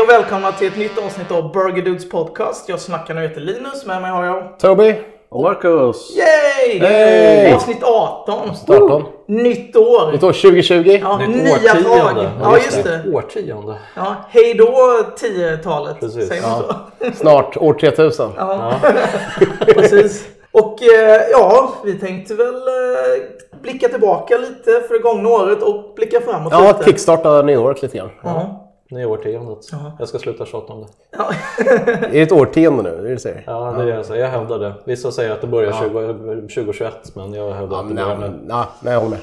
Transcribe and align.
Hej 0.00 0.04
och 0.06 0.10
välkomna 0.12 0.52
till 0.52 0.66
ett 0.68 0.76
nytt 0.76 0.98
avsnitt 0.98 1.30
av 1.30 1.52
Burger 1.52 1.82
Dudes 1.82 2.08
podcast. 2.08 2.68
Jag 2.68 2.80
snackar 2.80 3.14
nu 3.14 3.20
heter 3.20 3.40
Linus, 3.40 3.86
med 3.86 4.02
mig 4.02 4.10
har 4.10 4.24
jag... 4.24 4.58
Toby. 4.58 4.94
Och 5.28 5.42
Marcus! 5.42 6.16
Yay! 6.16 6.78
Hey! 6.78 7.52
Avsnitt 7.52 7.82
18. 7.82 8.50
18. 8.68 9.02
Nytt 9.26 9.76
år. 9.76 10.12
Nytt 10.12 10.22
år 10.22 10.32
2020. 10.32 10.98
Ja, 11.02 11.18
Nytt 11.18 11.28
nya 11.28 11.52
årtionde. 11.54 12.14
tag. 12.14 12.26
Ja, 12.42 12.56
just 12.56 12.84
det. 12.84 13.02
Årtionde. 13.14 13.74
Ja, 13.96 14.14
hej 14.28 14.54
då 14.54 15.00
10-talet. 15.20 16.00
Precis. 16.00 16.28
Säger 16.28 16.42
man 16.42 16.62
så? 16.62 17.16
Snart 17.16 17.56
år 17.56 17.74
3000. 17.74 18.30
Ja, 18.36 18.72
precis. 19.66 20.28
Och 20.52 20.82
eh, 20.82 21.20
ja, 21.32 21.74
vi 21.84 21.98
tänkte 21.98 22.34
väl 22.34 22.54
eh, 22.54 23.60
blicka 23.62 23.88
tillbaka 23.88 24.38
lite 24.38 24.80
för 24.88 24.94
det 24.94 25.00
gångna 25.00 25.28
året 25.28 25.62
och 25.62 25.92
blicka 25.96 26.20
framåt 26.20 26.52
Ja, 26.52 26.68
lite. 26.68 26.84
kickstarta 26.84 27.42
nyåret 27.42 27.82
lite 27.82 27.96
grann. 27.98 28.10
Ja. 28.22 28.66
Nya 28.90 29.08
årtiondet. 29.08 29.58
Jag 29.98 30.08
ska 30.08 30.18
sluta 30.18 30.46
tjata 30.46 30.72
om 30.72 30.80
det. 30.80 30.86
Ja. 31.10 31.30
Är 31.88 32.10
det 32.12 32.20
ett 32.20 32.32
årtionde 32.32 32.82
nu? 32.82 33.02
Det 33.02 33.08
du 33.08 33.18
säger? 33.18 33.42
Ja, 33.46 33.74
det 33.78 33.92
är 33.92 33.96
alltså, 33.98 34.16
jag 34.16 34.28
hävdar 34.28 34.58
det. 34.58 34.72
Vissa 34.84 35.10
säger 35.12 35.30
att 35.32 35.40
det 35.40 35.46
börjar 35.46 35.72
20, 35.72 36.40
2021, 36.54 36.92
men 37.14 37.34
jag 37.34 37.52
hävdar 37.52 37.76
Ja, 37.76 37.82
att 37.82 37.88
det 37.88 37.94
börjar 37.94 38.16
nu. 38.16 38.40
ja, 38.48 38.68
nej, 38.80 38.92
jag 38.92 39.00
håller 39.00 39.10
med. 39.10 39.20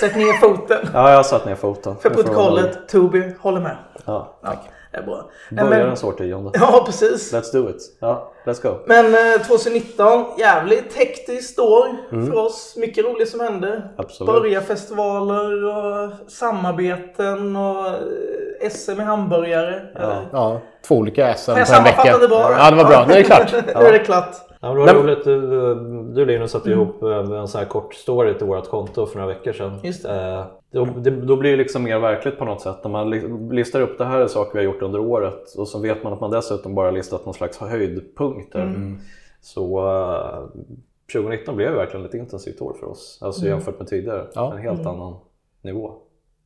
Sätt 0.00 0.16
ner 0.16 0.32
foten. 0.32 0.78
Ja, 0.94 1.10
jag 1.10 1.16
har 1.16 1.22
satt 1.22 1.46
ner 1.46 1.54
foten. 1.54 1.96
För 1.96 2.10
protokollet, 2.10 2.88
Toby 2.88 3.32
håller 3.40 3.60
med. 3.60 3.76
Ja, 4.04 4.28
Ja, 4.42 4.52
det 4.90 4.98
är 4.98 5.02
bra. 5.02 5.30
Nej, 5.48 5.64
börjar 5.64 5.78
men, 5.78 5.86
ens 5.86 6.04
årtionde. 6.04 6.50
ja, 6.54 6.82
precis. 6.86 7.34
Let's 7.34 7.52
do 7.52 7.70
it. 7.70 7.96
Ja, 8.00 8.32
let's 8.44 8.62
go. 8.62 8.78
Men 8.86 9.06
eh, 9.06 9.42
2019, 9.46 10.24
jävligt 10.38 10.96
hektiskt 10.96 11.58
år 11.58 11.88
för 12.10 12.38
oss. 12.38 12.74
Mycket 12.76 13.04
roligt 13.04 13.28
som 13.28 13.40
hände. 13.40 13.82
Absolut. 13.96 14.32
Börjarfestivaler 14.32 15.64
och 15.64 16.30
samarbeten 16.30 17.56
och 17.56 17.86
eh, 17.86 18.70
SM 18.70 19.00
i 19.00 19.02
hamburgare. 19.02 19.82
Eller? 19.94 20.28
Ja, 20.32 20.60
två 20.86 20.94
olika 20.96 21.34
SM 21.34 21.44
på 21.44 21.50
en 21.50 21.56
vecka. 21.56 21.66
sammanfattade 21.66 22.28
bra. 22.28 22.52
Ja, 22.58 22.70
det 22.70 22.76
var 22.76 22.84
bra. 22.84 23.04
Nu 23.08 23.12
är 23.12 23.16
det 23.16 23.24
klart. 23.24 23.52
nu 23.74 23.86
är 23.86 23.92
det 23.92 23.98
klart. 23.98 24.49
Ja, 24.62 24.68
det 24.68 24.74
var 24.78 24.86
Men- 24.86 24.94
roligt. 24.96 25.24
Du, 25.24 25.40
du 26.14 26.24
Linus 26.26 26.50
satte 26.50 26.70
ihop 26.70 27.02
eh, 27.02 27.18
en 27.18 27.48
sån 27.48 27.58
här 27.58 27.68
kort 27.68 27.94
story 27.94 28.34
till 28.34 28.46
vårt 28.46 28.68
konto 28.68 29.06
för 29.06 29.18
några 29.18 29.34
veckor 29.34 29.52
sedan. 29.52 29.72
Just 29.82 30.02
det. 30.02 30.20
Eh, 30.32 30.44
Då, 30.72 30.84
det, 30.84 31.10
då 31.10 31.36
blir 31.36 31.50
det 31.50 31.56
liksom 31.56 31.82
mer 31.82 31.98
verkligt 31.98 32.38
på 32.38 32.44
något 32.44 32.60
sätt. 32.60 32.76
När 32.84 32.90
man 32.90 33.10
li- 33.10 33.48
listar 33.56 33.80
upp 33.80 33.98
det 33.98 34.04
här 34.04 34.20
är 34.20 34.26
saker 34.26 34.52
vi 34.58 34.58
har 34.66 34.72
gjort 34.72 34.82
under 34.82 34.98
året 35.00 35.54
och 35.58 35.68
så 35.68 35.78
vet 35.78 36.04
man 36.04 36.12
att 36.12 36.20
man 36.20 36.30
dessutom 36.30 36.74
bara 36.74 36.90
listat 36.90 37.24
någon 37.24 37.34
slags 37.34 37.58
höjdpunkter. 37.58 38.62
Mm. 38.62 38.98
Så 39.40 39.78
eh, 39.78 40.62
2019 41.12 41.56
blev 41.56 41.72
verkligen 41.72 42.06
ett 42.06 42.14
intensivt 42.14 42.60
år 42.60 42.76
för 42.80 42.86
oss. 42.90 43.18
Alltså 43.22 43.46
jämfört 43.46 43.78
med 43.78 43.88
tidigare. 43.88 44.26
Ja. 44.34 44.52
En 44.52 44.58
helt 44.58 44.86
annan 44.86 45.14
nivå. 45.62 45.92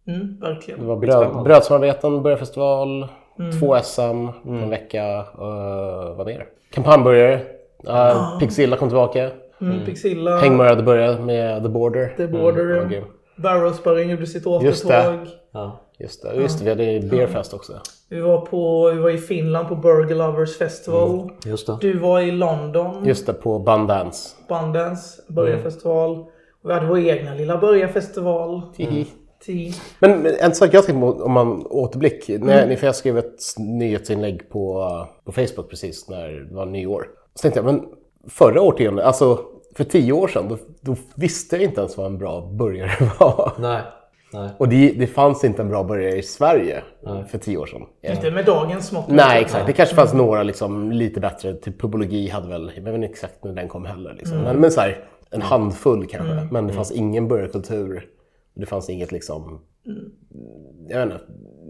Mm, 0.06 0.40
Det 0.40 0.46
verkligen. 0.46 0.86
var 0.86 0.96
bröd, 0.96 1.12
Skitspännande. 1.14 1.48
brödsamarbeten, 1.48 2.22
börjarfestival, 2.22 3.06
Mm. 3.38 3.60
två 3.60 3.76
SM 3.82 4.26
på 4.42 4.48
en 4.50 4.70
vecka. 4.70 5.18
Uh, 5.18 6.16
vad 6.16 6.28
är 6.28 6.38
det? 6.38 6.46
Kampanjburgare. 6.70 7.40
Uh, 7.88 8.38
Pixilla 8.38 8.76
kom 8.76 8.88
tillbaka. 8.88 9.30
Mm, 9.60 9.84
Pixilla, 9.84 10.36
Hängmör 10.36 10.68
hade 10.68 10.82
börjat 10.82 11.20
med 11.20 11.62
The 11.62 11.68
Border. 11.68 12.14
The 12.16 12.26
Border, 12.26 12.70
Mm, 12.76 12.86
okej. 12.86 13.04
Barrowsburgen 13.36 14.08
gjorde 14.10 14.26
sitt 14.26 14.44
Just 14.62 14.88
det. 14.88 15.00
återtåg. 15.08 15.28
Ja. 15.52 15.80
Just 15.98 16.22
det, 16.22 16.34
just 16.34 16.58
det, 16.58 16.64
vi 16.64 16.70
hade 16.70 17.06
Beerfest 17.08 17.54
också. 17.54 17.72
Vi 18.08 18.20
var, 18.20 18.40
på, 18.40 18.90
vi 18.90 18.98
var 19.00 19.10
i 19.10 19.18
Finland 19.18 19.68
på 19.68 19.76
Burger 19.76 20.14
Lovers 20.14 20.58
Festival. 20.58 21.30
Just 21.44 21.66
det. 21.66 21.78
Du 21.80 21.98
var 21.98 22.20
i 22.20 22.30
London, 22.30 23.04
Just 23.06 23.26
det, 23.26 23.32
på 23.32 23.58
Bandance. 23.58 24.36
Bandens 24.48 25.20
Börjarfestival. 25.28 26.18
Och 26.62 26.70
vi 26.70 26.72
hade 26.74 26.86
vår 26.86 26.98
egna 26.98 27.34
lilla 27.34 27.56
Börjarfestival. 27.58 28.62
Mm. 28.78 29.04
Men 29.98 30.26
en 30.26 30.54
sak 30.54 30.74
jag 30.74 30.86
tänkte 30.86 31.00
på 31.00 31.24
om 31.24 31.32
man 31.32 31.66
återblick. 31.66 32.28
Mm. 32.28 32.46
När, 32.46 32.76
för 32.76 32.86
jag 32.86 32.96
skrev 32.96 33.18
ett 33.18 33.40
nyhetsinlägg 33.58 34.50
på, 34.50 34.88
på 35.24 35.32
Facebook 35.32 35.70
precis 35.70 36.08
när 36.08 36.28
det 36.28 36.54
var 36.54 36.66
nyår. 36.66 37.06
Så 37.34 37.42
tänkte 37.42 37.58
jag, 37.58 37.64
men 37.64 37.84
förra 38.28 38.60
årtiondet, 38.62 39.04
alltså 39.04 39.40
för 39.76 39.84
tio 39.84 40.12
år 40.12 40.28
sedan, 40.28 40.48
då, 40.48 40.58
då 40.80 40.96
visste 41.14 41.56
jag 41.56 41.64
inte 41.64 41.80
ens 41.80 41.96
vad 41.96 42.06
en 42.06 42.18
bra 42.18 42.40
burgare 42.40 43.10
var. 43.20 43.52
Nej. 43.58 43.82
Nej. 44.32 44.50
Och 44.58 44.68
det, 44.68 44.92
det 44.92 45.06
fanns 45.06 45.44
inte 45.44 45.62
en 45.62 45.68
bra 45.68 45.84
burgare 45.84 46.16
i 46.16 46.22
Sverige 46.22 46.82
för 47.28 47.38
tio 47.38 47.56
år 47.56 47.66
sedan. 47.66 47.82
Inte 48.02 48.30
med 48.30 48.44
dagens 48.44 48.92
mått. 48.92 49.08
Nej, 49.08 49.42
exakt. 49.42 49.66
Det 49.66 49.72
kanske 49.72 49.94
fanns 49.94 50.14
några 50.14 50.42
liksom, 50.42 50.92
lite 50.92 51.20
bättre. 51.20 51.54
Typ 51.54 51.80
Pubologi 51.80 52.28
hade 52.28 52.48
väl, 52.48 52.72
jag 52.76 52.82
vet 52.82 52.94
inte 52.94 53.06
exakt 53.06 53.44
när 53.44 53.52
den 53.52 53.68
kom 53.68 53.84
heller. 53.84 54.14
Liksom. 54.18 54.38
Men, 54.38 54.56
men 54.56 54.70
så 54.70 54.80
här, 54.80 55.04
en 55.30 55.42
handfull 55.42 56.06
kanske. 56.06 56.48
Men 56.50 56.66
det 56.66 56.72
fanns 56.72 56.92
ingen 56.92 57.28
burgarkultur. 57.28 58.06
Det 58.54 58.66
fanns 58.66 58.90
inget 58.90 59.12
liksom, 59.12 59.60
jag 60.88 61.06
vet 61.06 61.12
inte, 61.12 61.24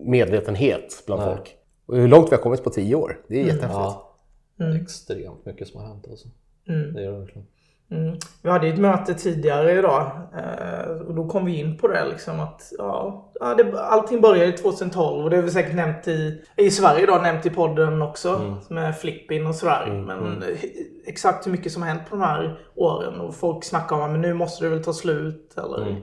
medvetenhet 0.05 1.03
bland 1.07 1.23
folk. 1.23 1.57
Och 1.87 1.97
hur 1.97 2.09
långt 2.09 2.33
vi 2.33 2.37
har 2.37 2.43
kommit 2.43 2.65
på 2.65 2.71
tio 2.71 2.95
år, 2.95 3.21
det 3.29 3.35
är 3.35 3.45
jättehäftigt. 3.45 3.73
Ja. 3.75 4.14
Mm. 4.61 4.77
Extremt 4.77 5.47
mycket 5.47 5.69
som 5.69 5.81
har 5.81 5.89
hänt 5.89 6.07
alltså. 6.11 6.29
Det 6.67 6.73
är 6.73 7.11
det 7.11 7.19
verkligen. 7.19 7.47
Mm. 7.91 8.19
Vi 8.43 8.51
hade 8.51 8.67
ju 8.67 8.73
ett 8.73 8.79
möte 8.79 9.15
tidigare 9.15 9.79
idag 9.79 10.11
eh, 10.37 10.91
och 10.91 11.15
då 11.15 11.29
kom 11.29 11.45
vi 11.45 11.61
in 11.61 11.79
på 11.79 11.89
det 11.89 12.09
liksom 12.09 12.41
att 12.41 12.73
ja, 12.79 13.33
det, 13.41 13.81
allting 13.81 14.21
började 14.21 14.53
2012 14.53 15.25
och 15.25 15.31
det 15.31 15.37
är 15.37 15.43
väl 15.43 15.51
säkert 15.51 15.75
nämnt 15.75 16.09
i, 16.09 16.43
i 16.57 16.71
Sverige 16.71 17.03
idag, 17.03 17.23
nämnt 17.23 17.47
i 17.47 17.51
podden 17.51 18.03
också 18.03 18.59
med 18.69 18.99
Flippin 18.99 19.47
och 19.47 19.55
sådär. 19.55 20.05
Men 20.07 20.43
eh, 20.43 20.59
exakt 21.07 21.47
hur 21.47 21.53
mycket 21.53 21.73
som 21.73 21.83
har 21.83 21.89
hänt 21.89 22.03
på 22.11 22.17
de 22.17 22.23
här 22.23 22.61
åren 22.75 23.21
och 23.21 23.35
folk 23.35 23.65
snackar 23.65 23.97
om 23.97 24.03
att 24.03 24.19
nu 24.19 24.35
måste 24.35 24.65
det 24.65 24.71
väl 24.71 24.85
ta 24.85 24.93
slut 24.93 25.55
eller 25.59 25.97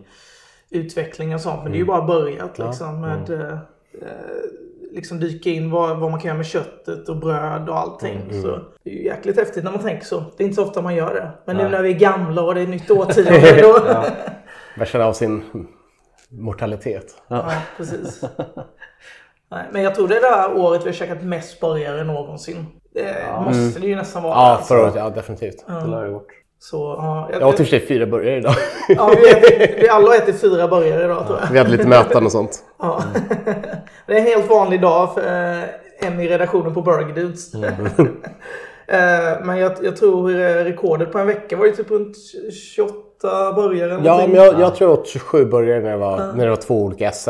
utveckling 0.70 1.36
och 1.36 1.42
sånt. 1.42 1.64
Men 1.64 1.72
det 1.72 1.78
är 1.78 1.80
ju 1.80 1.86
bara 1.86 2.08
börjat 2.08 2.58
liksom 2.60 3.02
med 3.02 3.30
eh, 3.30 3.52
eh, 4.02 4.42
liksom 4.92 5.20
dyka 5.20 5.50
in 5.50 5.72
vad, 5.72 6.00
vad 6.00 6.12
man 6.12 6.20
kan 6.20 6.28
göra 6.28 6.38
med 6.38 6.46
köttet 6.46 7.10
och 7.10 7.18
bröd 7.18 7.70
och 7.70 7.78
allting. 7.80 8.42
Så 8.42 8.60
det 8.84 8.90
är 8.90 8.94
ju 8.94 9.06
jäkligt 9.06 9.38
häftigt 9.38 9.64
när 9.64 9.72
man 9.72 9.82
tänker 9.82 10.06
så. 10.06 10.24
Det 10.38 10.44
är 10.44 10.46
inte 10.46 10.56
så 10.56 10.64
ofta 10.64 10.82
man 10.82 10.96
gör 10.96 11.14
det. 11.14 11.32
Men 11.46 11.58
nu 11.58 11.70
när 11.70 11.82
vi 11.82 11.90
är 11.90 12.00
gamla 12.00 12.42
och 12.42 12.56
det 12.56 12.62
är 12.62 12.68
nytt 12.68 12.92
årtionde 12.92 13.62
då... 13.62 13.78
ja. 13.88 14.06
Man 14.78 14.86
känner 14.86 15.06
av 15.06 15.14
sin 15.14 15.44
mortalitet. 16.30 17.16
precis. 17.78 18.24
Nej, 19.52 19.66
men 19.72 19.82
jag 19.82 19.96
tror 19.96 20.08
det 20.08 20.18
är 20.18 20.22
det 20.22 20.36
här 20.36 20.58
året 20.58 20.82
vi 20.82 20.86
har 20.86 20.94
käkat 20.94 21.24
mest 21.24 21.60
burgare 21.60 22.04
någonsin. 22.04 22.66
Det 22.94 23.26
måste 23.46 23.80
det 23.80 23.88
ju 23.88 23.96
nästan 23.96 24.24
vara. 24.24 24.34
Ja, 24.34 24.40
alltså. 24.40 24.68
förra 24.68 24.84
året, 24.84 24.96
ja 24.96 25.10
definitivt. 25.10 25.66
Det 25.68 25.88
lär 25.88 26.02
jag 26.02 26.12
gjort. 26.12 26.32
Så, 26.64 26.96
ja, 27.00 27.30
jag, 27.32 27.42
Jag 27.42 27.48
åt 27.50 27.60
i 27.60 27.64
och 27.64 27.68
för 27.68 27.78
sig 27.80 27.88
fyra 27.88 28.06
burgare 28.06 28.38
idag. 28.38 28.54
ja, 28.90 29.12
vi, 29.24 29.30
äter, 29.32 29.82
vi 29.82 29.90
alla 29.90 30.16
äter 30.16 30.34
fyra 30.34 30.68
burgare 30.68 31.06
idag 31.06 31.28
tror 31.28 31.40
jag. 31.42 31.48
Vi 31.52 31.58
hade 31.58 31.70
lite 31.72 31.88
möten 31.88 32.26
och 32.26 32.32
sånt. 32.32 32.60
Ja. 32.80 33.04
Det 34.08 34.14
är 34.14 34.18
en 34.20 34.24
helt 34.26 34.50
vanlig 34.50 34.82
dag 34.82 35.14
för 35.14 35.22
eh, 35.22 35.64
en 36.08 36.20
i 36.20 36.28
redaktionen 36.28 36.74
på 36.74 36.82
Burger 36.82 37.16
Dudes. 37.16 37.52
Eh, 38.88 39.46
Men 39.46 39.58
jag, 39.58 39.72
jag 39.82 39.98
tror 39.98 40.32
eh, 40.32 40.64
rekordet 40.64 41.12
på 41.12 41.20
en 41.20 41.28
vecka 41.28 41.58
var 41.58 41.66
ju 41.66 41.72
typ 41.72 41.92
runt 41.92 42.16
28 42.54 42.94
burgare. 43.56 43.92
eller 43.94 44.06
Ja, 44.06 44.12
någonting. 44.12 44.32
men 44.36 44.46
jag, 44.46 44.60
jag 44.60 44.76
tror 44.76 44.90
jag 44.90 45.00
åt 45.00 45.08
27 45.08 45.46
burgare 45.46 45.80
när 45.82 45.92
det 45.92 45.98
var, 45.98 46.34
när 46.36 46.44
det 46.44 46.50
var 46.50 46.58
två 46.58 46.84
olika 46.84 47.12
SM. 47.12 47.30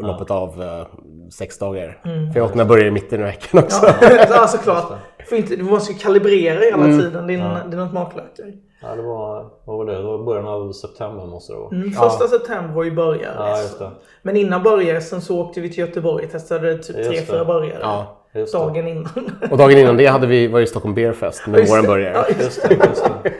Loppet 0.00 0.30
av 0.30 0.62
eh, 0.62 0.86
sex 1.32 1.58
dagar. 1.58 1.98
För 2.32 2.40
jag 2.40 2.44
åt 2.46 2.54
mina 2.54 2.64
burgare 2.64 2.90
mitt 2.90 3.12
i 3.12 3.16
veckan 3.16 3.64
också. 3.64 3.86
ja, 4.30 4.46
såklart. 4.46 4.92
För 5.28 5.36
inte, 5.36 5.56
du 5.56 5.62
måste 5.64 5.92
ju 5.92 5.98
kalibrera 5.98 6.60
hela 6.60 6.76
Mm. 6.84 6.98
tiden 6.98 7.26
din, 7.26 7.44
dina 7.70 7.88
smaklökar. 7.90 8.52
Ja, 8.82 8.94
det 8.96 9.02
var, 9.02 9.50
vad 9.64 9.76
var 9.76 9.84
det? 9.86 9.96
Det 9.96 10.02
var 10.02 10.18
början 10.24 10.46
av 10.46 10.72
september 10.72 11.26
måste 11.26 11.52
det 11.52 11.58
vara. 11.58 11.70
Mm, 11.76 11.90
första 11.92 12.28
september 12.28 12.74
var 12.74 12.84
ju 12.84 12.90
börjare. 12.90 13.34
Ja, 13.38 13.60
just 13.60 13.78
det. 13.78 13.90
Men 14.22 14.36
innan 14.36 14.62
börjare 14.62 15.00
sen 15.00 15.20
så 15.20 15.40
åkte 15.40 15.60
vi 15.60 15.68
till 15.70 15.78
Göteborg 15.78 16.24
och 16.24 16.30
testade 16.32 16.78
typ 16.78 16.96
tre, 16.96 17.22
fyra 17.22 17.44
burgare. 17.44 17.78
Ja. 17.82 18.22
Dagen 18.52 18.88
innan. 18.88 19.08
Och 19.50 19.58
dagen 19.58 19.78
innan 19.78 19.96
det 19.96 20.06
hade 20.06 20.26
vi 20.26 20.46
varit 20.48 20.68
i 20.68 20.70
Stockholm 20.70 20.94
Beer 20.94 21.12
Fest 21.12 21.46
med 21.46 21.60
Just 21.60 21.72
våran 21.72 21.84
burgare. 21.86 22.12
Ja, 22.14 22.46
det. 22.68 23.30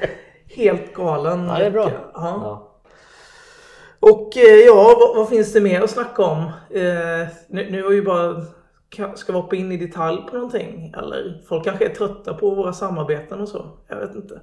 Helt 0.56 0.94
galen. 0.94 1.46
Ja, 1.46 1.58
det 1.58 1.66
är 1.66 1.70
bra. 1.70 1.90
Ja. 1.90 2.11
Ja. 2.14 2.72
Och 4.00 4.37
eh, 4.37 4.43
ja, 4.66 4.96
vad, 5.00 5.16
vad 5.16 5.28
finns 5.28 5.52
det 5.52 5.61
mer 5.61 5.81
att 5.81 5.90
snacka 5.90 6.25
om? 6.25 6.38
Eh, 6.70 7.28
nu, 7.49 7.70
nu 7.70 7.87
är 7.87 7.93
ju 7.93 8.02
bara... 8.02 8.43
ka- 8.91 9.15
Ska 9.15 9.33
vi 9.33 9.38
hoppa 9.38 9.56
in 9.56 9.73
i 9.73 9.77
detalj 9.77 10.23
på 10.31 10.35
någonting? 10.37 10.93
Eller 10.97 11.43
folk 11.49 11.65
kanske 11.65 11.87
är 11.87 11.94
trötta 11.94 12.35
på 12.35 12.55
våra 12.55 12.73
samarbeten 12.73 13.41
och 13.41 13.49
så. 13.49 13.67
Jag 13.88 13.97
vet 13.97 14.15
inte. 14.15 14.41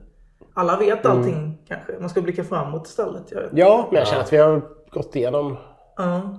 Alla 0.54 0.78
vet 0.78 1.06
allting 1.06 1.57
kanske. 1.68 1.94
Man 2.00 2.10
ska 2.10 2.22
blicka 2.22 2.44
framåt 2.44 2.88
istället. 2.88 3.34
Ja, 3.54 3.88
men 3.92 4.00
jag 4.00 4.07
känner 4.07 4.22
att 4.22 4.34
vi 4.34 4.38
har 4.38 4.62
gått 4.92 5.16
igenom 5.16 5.57
Ja. 5.98 6.38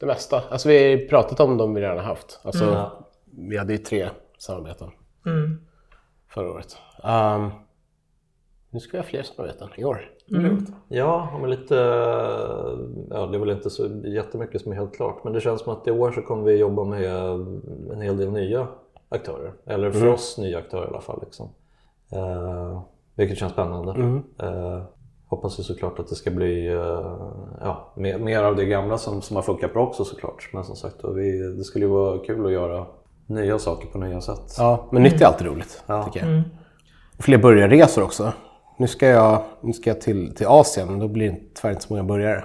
det 0.00 0.06
mesta. 0.06 0.42
Alltså 0.50 0.68
vi 0.68 0.90
har 0.92 1.08
pratat 1.08 1.40
om 1.40 1.56
dem 1.56 1.74
vi 1.74 1.80
redan 1.80 1.96
har 1.96 2.04
haft. 2.04 2.40
Alltså, 2.44 2.64
Mm. 2.64 2.86
Vi 3.48 3.56
hade 3.56 3.72
ju 3.72 3.78
tre 3.78 4.08
samarbeten 4.38 4.90
Mm. 5.26 5.60
förra 6.28 6.50
året. 6.50 6.76
Um, 7.04 7.50
nu 8.70 8.80
ska 8.80 8.92
vi 8.92 8.98
ha 8.98 9.04
fler 9.04 9.22
samarbeten 9.22 9.68
i 9.76 9.84
år. 9.84 10.10
Ja, 10.88 11.28
men 11.40 11.50
lite, 11.50 11.74
ja, 13.10 13.26
det 13.26 13.36
är 13.36 13.38
väl 13.38 13.50
inte 13.50 13.70
så 13.70 13.86
jättemycket 14.04 14.60
som 14.62 14.72
är 14.72 14.76
helt 14.76 14.96
klart. 14.96 15.24
Men 15.24 15.32
det 15.32 15.40
känns 15.40 15.60
som 15.62 15.72
att 15.72 15.86
i 15.86 15.90
år 15.90 16.12
så 16.12 16.22
kommer 16.22 16.42
vi 16.44 16.56
jobba 16.56 16.84
med 16.84 17.12
en 17.92 18.00
hel 18.00 18.16
del 18.16 18.32
nya 18.32 18.66
aktörer. 19.08 19.52
Eller 19.66 19.90
för 19.90 20.06
oss 20.08 20.38
nya 20.38 20.58
aktörer 20.58 20.84
i 20.84 20.88
alla 20.88 21.00
fall. 21.00 21.20
Liksom. 21.24 21.48
Eh, 22.12 22.82
vilket 23.14 23.38
känns 23.38 23.52
spännande. 23.52 23.90
Eh, 24.42 24.82
hoppas 25.28 25.58
ju 25.58 25.62
såklart 25.62 25.98
att 25.98 26.08
det 26.08 26.14
ska 26.14 26.30
bli 26.30 26.66
eh, 26.66 27.12
ja, 27.60 27.92
mer, 27.96 28.18
mer 28.18 28.42
av 28.42 28.56
det 28.56 28.64
gamla 28.64 28.98
som, 28.98 29.22
som 29.22 29.36
har 29.36 29.42
funkat 29.42 29.72
bra 29.72 29.86
också 29.86 30.04
såklart. 30.04 30.50
Men 30.52 30.64
som 30.64 30.76
sagt, 30.76 30.96
vi, 31.14 31.38
det 31.58 31.64
skulle 31.64 31.84
ju 31.84 31.90
vara 31.90 32.18
kul 32.18 32.46
att 32.46 32.52
göra 32.52 32.86
nya 33.26 33.58
saker 33.58 33.88
på 33.88 33.98
nya 33.98 34.20
sätt. 34.20 34.54
Ja, 34.58 34.86
men 34.92 35.02
nytt 35.02 35.20
är 35.20 35.26
alltid 35.26 35.46
roligt, 35.46 35.84
Ja. 35.86 36.02
tycker 36.04 36.26
jag. 36.26 36.42
Och 37.18 37.24
fler 37.24 37.38
börjarresor 37.38 38.02
också. 38.04 38.32
Nu 38.76 38.86
ska 38.86 39.06
jag, 39.06 39.42
nu 39.60 39.72
ska 39.72 39.90
jag 39.90 40.00
till, 40.00 40.34
till 40.34 40.46
Asien, 40.46 40.98
då 40.98 41.08
blir 41.08 41.30
det 41.30 41.36
tyvärr 41.54 41.72
inte 41.72 41.86
så 41.86 41.92
många 41.92 42.04
börjare. 42.04 42.44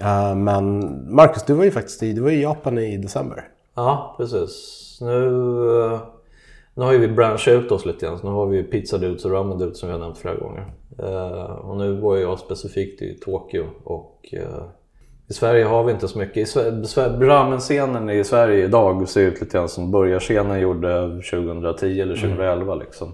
Eh, 0.00 0.34
men 0.34 0.94
Marcus, 1.14 1.44
du 1.44 1.54
var 1.54 1.64
ju 1.64 1.70
faktiskt 1.70 2.02
i, 2.02 2.12
du 2.12 2.20
var 2.20 2.30
i 2.30 2.42
Japan 2.42 2.78
i 2.78 2.96
december. 2.96 3.48
Ja, 3.74 4.14
precis. 4.18 4.98
Nu, 5.00 5.26
eh, 5.84 6.00
nu 6.74 6.84
har 6.84 6.92
ju 6.92 6.98
vi 6.98 7.08
branchat 7.08 7.54
ut 7.54 7.72
oss 7.72 7.86
lite 7.86 8.06
grann. 8.06 8.18
Så 8.18 8.26
nu 8.26 8.32
har 8.32 8.46
vi 8.46 8.62
pizza 8.62 8.98
dudes 8.98 9.24
och 9.24 9.30
ramen 9.30 9.58
dudes 9.58 9.78
som 9.78 9.88
vi 9.88 9.92
har 9.92 10.00
nämnt 10.00 10.18
flera 10.18 10.34
gånger. 10.34 10.72
Eh, 10.98 11.42
och 11.42 11.76
nu 11.76 11.92
var 11.92 12.16
jag 12.16 12.38
specifikt 12.38 13.02
i 13.02 13.14
Tokyo 13.14 13.66
och 13.84 14.28
eh, 14.32 14.64
i 15.28 15.32
Sverige 15.32 15.64
har 15.64 15.84
vi 15.84 15.92
inte 15.92 16.08
så 16.08 16.18
mycket. 16.18 16.56
Ramen-scenen 17.20 18.10
i 18.10 18.24
Sverige 18.24 18.64
idag 18.64 19.08
ser 19.08 19.20
ut 19.20 19.40
lite 19.40 19.58
grann 19.58 19.68
som 19.68 19.90
börjarscenen 19.90 20.60
gjorde 20.60 21.08
2010 21.30 22.00
eller 22.00 22.14
2011 22.14 22.74
liksom. 22.74 23.12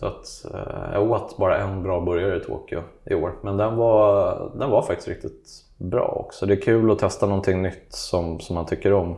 Så 0.00 0.06
att 0.06 0.44
eh, 0.54 0.92
jag 0.92 1.10
åt 1.10 1.36
bara 1.36 1.58
en 1.58 1.82
bra 1.82 2.00
burgare 2.00 2.36
i 2.36 2.40
Tokyo 2.40 2.80
i 3.04 3.14
år. 3.14 3.32
Men 3.42 3.56
den 3.56 3.76
var, 3.76 4.38
den 4.58 4.70
var 4.70 4.82
faktiskt 4.82 5.08
riktigt 5.08 5.48
bra 5.78 6.22
också. 6.26 6.46
Det 6.46 6.54
är 6.54 6.60
kul 6.60 6.90
att 6.90 6.98
testa 6.98 7.26
någonting 7.26 7.62
nytt 7.62 7.86
som, 7.88 8.40
som 8.40 8.54
man 8.54 8.66
tycker 8.66 8.92
om. 8.92 9.10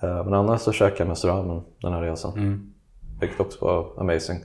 Eh, 0.00 0.24
Men 0.24 0.34
annars 0.34 0.60
så 0.60 0.72
käkade 0.72 1.00
jag 1.00 1.08
mest 1.08 1.24
ramen 1.24 1.62
den 1.82 1.92
här 1.92 2.02
resan. 2.02 2.32
Vilket 3.20 3.40
också 3.40 3.64
var 3.64 3.86
amazing. 3.98 4.38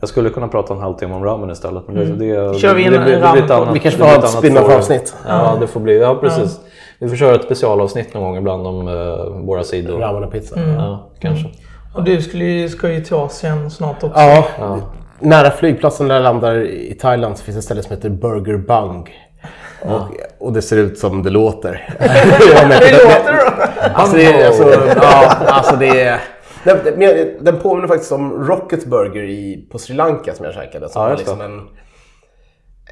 Jag 0.00 0.08
skulle 0.08 0.30
kunna 0.30 0.48
prata 0.48 0.74
en 0.74 0.80
halvtimme 0.80 1.14
om 1.14 1.24
ramen 1.24 1.50
istället. 1.50 1.82
Men 1.88 1.94
det, 1.96 2.04
det, 2.26 2.58
Kör 2.58 2.74
vi 2.74 2.84
det, 2.84 2.90
det 2.90 3.12
ett 3.14 3.22
ramen- 3.22 3.52
annat- 3.52 3.74
Vi 3.74 3.78
kanske 3.78 3.98
får 4.00 4.06
ha 4.06 4.12
ett 4.12 4.18
annat 4.18 4.30
spin-off 4.30 4.64
forum. 4.64 4.76
avsnitt. 4.78 5.14
Ja, 5.28 5.56
det 5.60 5.66
får 5.66 5.80
bli. 5.80 5.98
Ja, 6.00 6.14
precis. 6.20 6.60
Vi 6.98 7.08
får 7.08 7.16
köra 7.16 7.34
ett 7.34 7.44
specialavsnitt 7.44 8.14
någon 8.14 8.22
gång 8.22 8.36
ibland 8.36 8.66
om 8.66 8.88
eh, 8.88 9.44
våra 9.46 9.62
sidor. 9.64 9.98
Ramen 9.98 10.24
och 10.24 10.32
pizza. 10.32 10.60
Ja, 10.60 11.06
kanske. 11.18 11.48
Och 11.94 12.04
du 12.04 12.22
skulle 12.22 12.44
ju, 12.44 12.68
ska 12.68 12.88
ju 12.92 13.00
till 13.04 13.14
Asien 13.14 13.70
snart 13.70 14.02
också. 14.04 14.20
Ja, 14.20 14.46
nära 15.20 15.50
flygplatsen 15.50 16.08
där 16.08 16.14
jag 16.14 16.22
landar 16.22 16.54
i 16.64 16.94
Thailand 17.00 17.38
så 17.38 17.44
finns 17.44 17.56
ett 17.58 17.64
ställe 17.64 17.82
som 17.82 17.96
heter 17.96 18.10
Burger 18.10 18.56
Bung. 18.56 19.08
Och, 19.82 20.00
och 20.46 20.52
det 20.52 20.62
ser 20.62 20.76
ut 20.76 20.98
som 20.98 21.22
det 21.22 21.30
låter. 21.30 21.94
Ja, 22.00 22.68
Det 22.68 22.92
låter 22.92 23.32
då. 23.32 23.62
Alltså 23.94 24.16
det 24.16 24.24
är... 24.24 24.46
Alltså, 24.46 24.70
ja, 25.02 25.28
alltså 25.46 25.76
det 25.76 26.00
är 26.00 26.20
den, 26.64 26.78
den- 26.84 27.44
den 27.44 27.60
påminner 27.60 27.88
faktiskt 27.88 28.12
om 28.12 28.46
Rocket 28.46 28.86
Burger 28.86 29.22
i, 29.22 29.68
på 29.72 29.78
Sri 29.78 29.94
Lanka 29.94 30.34
som 30.34 30.44
jag 30.44 30.54
käkade. 30.54 30.88
Som 30.88 31.02
Ja, 31.02 31.08
var 31.08 31.16
liksom 31.16 31.40
en, 31.40 31.60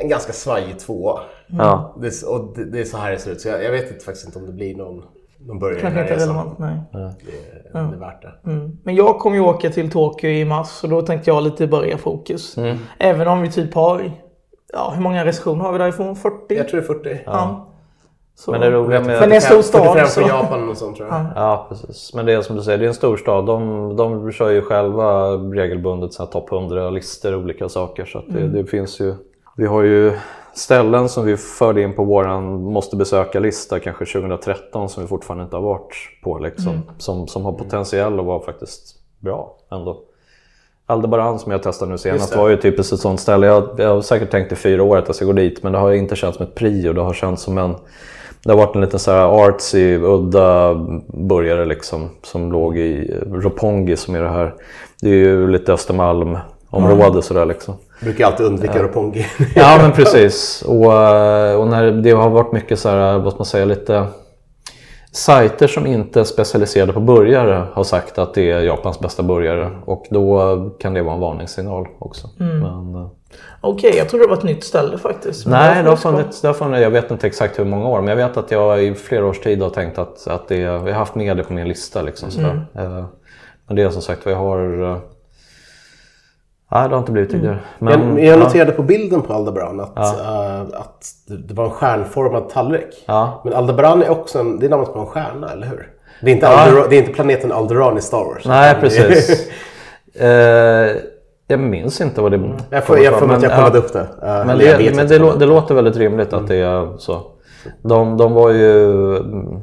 en 0.03 0.09
ganska 0.09 0.33
svajig 0.33 0.79
tvåa. 0.79 1.21
Ja. 1.47 1.97
Det, 2.01 2.23
och 2.27 2.53
det, 2.57 2.65
det 2.65 2.81
är 2.81 2.85
så 2.85 2.97
här 2.97 3.11
det 3.11 3.19
ser 3.19 3.31
ut. 3.31 3.41
Så 3.41 3.49
jag, 3.49 3.65
jag 3.65 3.71
vet 3.73 3.93
inte, 3.93 4.05
faktiskt 4.05 4.27
inte 4.27 4.39
om 4.39 4.47
det 4.47 4.53
blir 4.53 4.75
någon, 4.77 5.03
i 5.41 5.47
den 5.47 5.61
Kanske 5.81 6.01
inte 6.01 6.15
relevant, 6.17 6.59
nej. 6.59 6.77
Det, 6.93 6.99
är- 6.99 7.83
det 7.83 7.97
är 7.97 8.01
värt 8.01 8.23
det. 8.23 8.51
Mm. 8.51 8.79
Men 8.85 8.95
jag 8.95 9.19
kommer 9.19 9.37
ju 9.37 9.43
åka 9.43 9.71
till 9.71 9.91
Tokyo 9.91 10.31
i 10.31 10.45
mars 10.45 10.81
och 10.85 10.89
då 10.91 11.03
tänkte 11.03 11.31
jag 11.31 11.43
lite 11.43 11.67
börja 11.67 11.99
fokus. 11.99 12.57
Även 12.99 13.29
om 13.29 13.41
vi 13.43 13.51
typ 13.53 13.75
har, 13.75 14.11
ja 14.73 14.93
hur 14.95 15.03
många 15.03 15.25
restriktioner 15.25 15.65
har 15.65 15.73
vi 15.73 15.79
därifrån? 15.79 16.17
40? 16.17 16.37
Jag 16.49 16.69
tror 16.69 16.81
det 16.81 16.87
är 16.87 17.13
40. 17.15 17.21
Ja. 17.27 17.67
Så. 18.35 18.51
Men 18.51 18.61
det 18.61 18.71
roliga 18.71 19.01
med... 19.01 19.21
Men 19.21 19.29
det 19.29 19.35
är 19.35 19.37
en 19.37 19.41
stor 19.41 19.63
stad, 19.63 19.83
45 19.85 20.07
så- 20.07 20.21
från 20.21 20.29
Japan 20.29 20.69
och 20.69 20.77
sånt 20.77 20.97
tror 20.97 21.09
jag. 21.09 21.27
Ja, 21.37 21.67
precis. 21.69 22.15
Men 22.15 22.27
det 22.27 22.33
är 22.33 22.43
som 22.43 22.57
du 22.57 22.63
säger, 22.63 22.79
det 22.79 22.85
är 22.85 22.89
en 22.89 22.95
storstad. 22.95 23.47
De, 23.47 23.97
de 23.97 24.33
kör 24.33 24.51
ju 24.51 24.63
själva 24.63 25.31
regelbundet 25.31 26.13
topp 26.13 26.51
100-listor 26.51 27.35
och 27.35 27.41
olika 27.41 27.69
saker. 27.69 28.05
Så 28.05 28.19
att 28.19 28.25
det, 28.29 28.49
det 28.49 28.65
finns 28.67 29.01
ju... 29.01 29.15
Vi 29.57 29.67
har 29.67 29.83
ju 29.83 30.13
ställen 30.55 31.09
som 31.09 31.25
vi 31.25 31.37
förde 31.37 31.83
in 31.83 31.93
på 31.93 32.05
våran 32.05 32.63
måste 32.63 32.97
besöka-lista 32.97 33.81
kanske 33.81 34.05
2013 34.05 34.89
som 34.89 35.03
vi 35.03 35.09
fortfarande 35.09 35.45
inte 35.45 35.57
har 35.57 35.63
varit 35.63 35.95
på. 36.23 36.39
Liksom, 36.39 36.83
som, 36.99 37.29
som 37.29 37.45
har 37.45 37.53
potential 37.53 38.21
att 38.21 38.27
vara 38.27 38.41
faktiskt 38.41 38.95
bra 39.19 39.57
ändå. 39.73 40.01
Aldebaran 40.87 41.39
som 41.39 41.53
jag 41.53 41.63
testade 41.63 41.91
nu 41.91 41.99
senast 41.99 42.37
var 42.37 42.49
ju 42.49 42.57
typiskt 42.57 42.93
ett 42.93 43.01
sånt 43.01 43.21
ställe. 43.21 43.47
Jag, 43.47 43.69
jag 43.77 43.89
har 43.89 44.03
säkert 44.03 44.31
tänkt 44.31 44.53
i 44.53 44.57
fyra 44.57 44.83
år 44.83 44.97
att 44.97 45.07
jag 45.07 45.17
ska 45.17 45.25
gå 45.25 45.33
dit 45.33 45.63
men 45.63 45.73
det 45.73 45.79
har 45.79 45.93
inte 45.93 46.17
känts 46.17 46.37
som 46.37 46.47
ett 46.47 46.55
prio. 46.55 46.93
Det 46.93 47.01
har 47.01 47.15
känts 47.15 47.43
som 47.43 47.59
en... 47.59 47.75
Det 48.45 48.51
har 48.51 48.57
varit 48.57 48.75
en 48.75 48.81
liten 48.81 48.99
så 48.99 49.11
här 49.11 49.47
artsy, 49.47 49.97
udda 49.97 50.75
burgare 51.07 51.65
liksom 51.65 52.09
som 52.23 52.53
låg 52.53 52.79
i 52.79 53.15
Roppongi 53.27 53.97
som 53.97 54.15
är 54.15 54.23
det 54.23 54.29
här. 54.29 54.55
Det 55.01 55.09
är 55.09 55.15
ju 55.15 55.51
lite 55.51 55.73
Östermalm-område 55.73 57.23
sådär 57.23 57.47
liksom. 57.47 57.75
Jag 58.01 58.07
brukar 58.07 58.27
alltid 58.27 58.47
undvika 58.47 58.83
Roppongi. 58.83 59.27
Ja 59.55 59.79
men 59.83 59.93
precis. 59.97 60.63
Och, 60.63 60.93
eh, 60.93 61.61
och 61.61 61.67
när 61.69 61.91
det 61.91 62.11
har 62.11 62.31
varit 62.31 62.53
mycket 62.53 62.79
så 62.79 62.89
här, 62.89 63.19
vad 63.19 63.39
man 63.39 63.45
säga, 63.45 63.65
lite 63.65 64.07
sajter 65.13 65.67
som 65.67 65.87
inte 65.87 66.21
är 66.21 66.25
specialiserade 66.25 66.93
på 66.93 67.01
burgare 67.01 67.67
har 67.73 67.85
sagt 67.85 68.19
att 68.19 68.35
det 68.35 68.51
är 68.51 68.61
Japans 68.61 69.01
bästa 69.01 69.23
burgare. 69.23 69.71
Och 69.85 70.07
då 70.11 70.57
kan 70.81 70.95
det 70.95 71.03
vara 71.03 71.15
en 71.15 71.21
varningssignal 71.21 71.87
också. 71.99 72.29
Men, 72.39 72.95
eh, 72.95 73.09
Okej, 73.61 73.95
jag 73.97 74.09
trodde 74.09 74.25
det 74.25 74.29
var 74.29 74.37
ett 74.37 74.43
nytt 74.43 74.65
ställe 74.65 74.99
faktiskt. 74.99 75.47
Men 75.47 75.53
nej, 75.53 75.83
det 75.83 75.89
har, 75.89 75.97
vi 75.97 76.03
funnits, 76.03 76.41
det 76.41 76.49
har 76.49 76.55
funnits, 76.55 76.83
jag 76.83 76.91
vet 76.91 77.11
inte 77.11 77.27
exakt 77.27 77.59
hur 77.59 77.65
många 77.65 77.89
år, 77.89 78.01
men 78.01 78.19
jag 78.19 78.29
vet 78.29 78.37
att 78.37 78.51
jag 78.51 78.85
i 78.85 78.95
flera 78.95 79.27
års 79.27 79.41
tid 79.41 79.63
har 79.63 79.71
tänkt 79.71 79.99
att, 79.99 80.27
att 80.27 80.49
det, 80.49 80.57
jag 80.57 80.79
har 80.79 80.91
haft 80.91 81.15
med 81.15 81.37
det 81.37 81.43
på 81.45 81.53
min 81.53 81.69
lista. 81.69 82.03
Liksom, 82.03 82.31
sådär. 82.31 82.67
Eh, 82.75 83.05
Men 83.67 83.77
det 83.77 83.83
är 83.83 83.91
som 83.91 84.03
sagt 84.03 84.27
jag 84.27 84.37
har... 84.37 85.01
Nej, 86.73 86.89
det 86.89 86.95
har 86.95 86.99
inte 86.99 87.13
blivit 87.13 87.31
tidigare. 87.31 87.59
Men, 87.79 88.17
jag, 88.19 88.27
jag 88.27 88.39
noterade 88.39 88.73
på 88.73 88.83
bilden 88.83 89.23
på 89.23 89.33
Aldebaran 89.33 89.81
att, 89.81 89.99
eh, 89.99 90.61
att 90.61 91.07
det, 91.49 91.55
var 91.55 91.65
en 91.65 91.71
stjärnformad 91.71 92.49
tallrik. 92.49 93.05
Ja. 93.07 93.41
Men 93.45 93.55
Aldebaran 93.55 94.03
är 94.03 94.11
också 94.11 94.39
en, 94.39 94.59
det 94.59 94.67
är 94.67 94.71
namnet 94.71 94.93
på 94.93 94.99
en 94.99 95.07
stjärna, 95.07 95.53
eller 95.53 95.67
hur? 95.67 95.89
Det 96.21 96.31
är 96.31 96.35
inte, 96.35 96.47
Ja. 96.47 96.53
Aldera, 96.61 96.87
det 96.89 96.97
är 96.97 97.01
inte 97.01 97.13
planeten 97.13 97.53
Alderan 97.53 97.99
i 97.99 98.01
Star 98.01 98.25
Wars. 98.25 98.47
Nej, 98.47 98.75
precis. 98.81 99.49
eh, 100.15 100.97
jag 101.47 101.61
minns 101.61 102.01
inte 102.01 102.21
vad 102.21 102.33
det 102.33 102.41
Jag 102.71 102.85
får, 102.85 102.99
jag 102.99 103.19
får 103.19 103.27
mig 103.27 103.37
att 103.37 103.43
jag 103.43 103.51
men, 103.51 103.59
kollade 103.59 103.79
ja, 103.79 103.85
upp 103.85 103.93
det. 103.93 104.01
Eh, 104.01 104.47
Men, 104.47 104.59
det, 104.59 104.97
men 104.97 105.09
det, 105.09 105.39
det 105.39 105.47
låter 105.47 105.75
väldigt 105.75 105.97
rimligt 105.97 106.33
att 106.33 106.49
det 106.49 106.57
är 106.57 106.99
så. 106.99 107.23
De, 107.83 108.17
de 108.17 108.33
var 108.33 108.51
ju... 108.51 109.17
mm, 109.17 109.59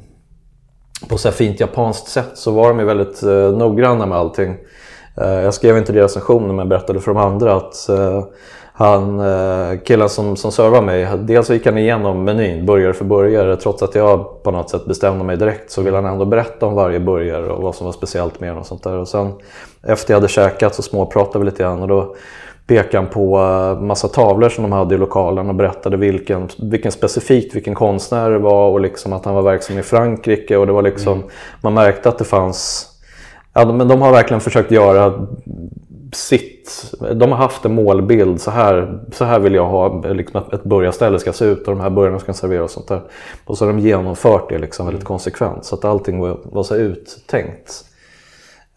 På 1.09 1.17
så 1.17 1.27
här 1.27 1.35
fint 1.35 1.59
japanskt 1.59 2.07
sätt 2.07 2.31
så 2.33 2.51
var 2.51 2.67
de 2.69 2.79
ju 2.79 2.85
väldigt 2.85 3.21
noggranna 3.57 4.05
med 4.05 4.17
allting. 4.17 4.57
Eh, 5.21 5.41
jag 5.41 5.53
skrev 5.53 5.77
inte 5.77 5.93
det 5.93 5.99
i 5.99 6.01
recensionen 6.01 6.55
men 6.55 6.69
berättade 6.69 6.99
för 6.99 7.13
de 7.13 7.17
andra 7.17 7.55
att 7.55 7.89
eh, 7.89 8.23
han, 8.73 9.19
eh, 9.19 9.79
killen 9.85 10.09
som, 10.09 10.35
som 10.35 10.51
servade 10.51 10.85
mig, 10.85 11.07
dels 11.17 11.49
gick 11.49 11.65
han 11.65 11.77
igenom 11.77 12.23
menyn 12.23 12.65
burgare 12.65 12.93
för 12.93 13.05
burgare. 13.05 13.55
Trots 13.55 13.83
att 13.83 13.95
jag 13.95 14.43
på 14.43 14.51
något 14.51 14.69
sätt 14.69 14.85
bestämde 14.85 15.23
mig 15.23 15.37
direkt 15.37 15.71
så 15.71 15.81
ville 15.81 15.97
han 15.97 16.05
ändå 16.05 16.25
berätta 16.25 16.65
om 16.65 16.75
varje 16.75 16.99
burgare 16.99 17.49
och 17.49 17.61
vad 17.63 17.75
som 17.75 17.85
var 17.85 17.93
speciellt 17.93 18.39
med 18.39 18.49
den 18.49 18.57
och 18.57 18.65
sånt 18.65 18.83
där. 18.83 18.97
Och 18.97 19.07
sen 19.07 19.33
efter 19.83 20.13
jag 20.13 20.17
hade 20.17 20.27
käkat 20.27 20.75
så 20.75 20.81
småpratade 20.81 21.39
vi 21.39 21.45
lite 21.45 21.63
grann 21.63 21.81
och 21.81 21.87
då 21.87 22.15
pekade 22.67 22.97
han 22.97 23.07
på 23.07 23.37
massa 23.81 24.07
tavlor 24.07 24.49
som 24.49 24.63
de 24.63 24.71
hade 24.71 24.95
i 24.95 24.97
lokalen 24.97 25.49
och 25.49 25.55
berättade 25.55 25.97
vilken, 25.97 26.49
vilken 26.57 26.91
specifikt 26.91 27.55
vilken 27.55 27.75
konstnär 27.75 28.29
det 28.29 28.39
var 28.39 28.69
och 28.69 28.81
liksom 28.81 29.13
att 29.13 29.25
han 29.25 29.35
var 29.35 29.41
verksam 29.41 29.77
i 29.77 29.83
Frankrike 29.83 30.57
och 30.57 30.67
det 30.67 30.73
var 30.73 30.81
liksom, 30.81 31.23
man 31.61 31.73
märkte 31.73 32.09
att 32.09 32.17
det 32.17 32.25
fanns 32.25 32.89
Ja, 33.57 33.73
men 33.73 33.87
de 33.87 34.01
har 34.01 34.11
verkligen 34.11 34.41
försökt 34.41 34.71
göra 34.71 35.27
sitt. 36.13 36.93
De 37.15 37.31
har 37.31 37.37
haft 37.37 37.65
en 37.65 37.75
målbild. 37.75 38.41
Så 38.41 38.51
här, 38.51 38.99
så 39.11 39.25
här 39.25 39.39
vill 39.39 39.53
jag 39.53 39.65
ha 39.65 40.01
liksom, 40.03 40.43
ett 40.53 40.63
burgarställe 40.63 41.19
ska 41.19 41.33
se 41.33 41.45
ut 41.45 41.67
och 41.67 41.75
de 41.75 41.81
här 41.81 41.89
burgarna 41.89 42.19
ska 42.19 42.33
serveras 42.33 42.63
och 42.63 42.71
sånt 42.71 42.87
där. 42.87 43.01
Och 43.45 43.57
så 43.57 43.65
har 43.65 43.73
de 43.73 43.79
genomfört 43.79 44.49
det 44.49 44.57
liksom 44.57 44.85
väldigt 44.85 45.03
konsekvent 45.03 45.65
så 45.65 45.75
att 45.75 45.85
allting 45.85 46.19
var, 46.19 46.37
var 46.43 46.63
så 46.63 46.75
uttänkt. 46.75 47.85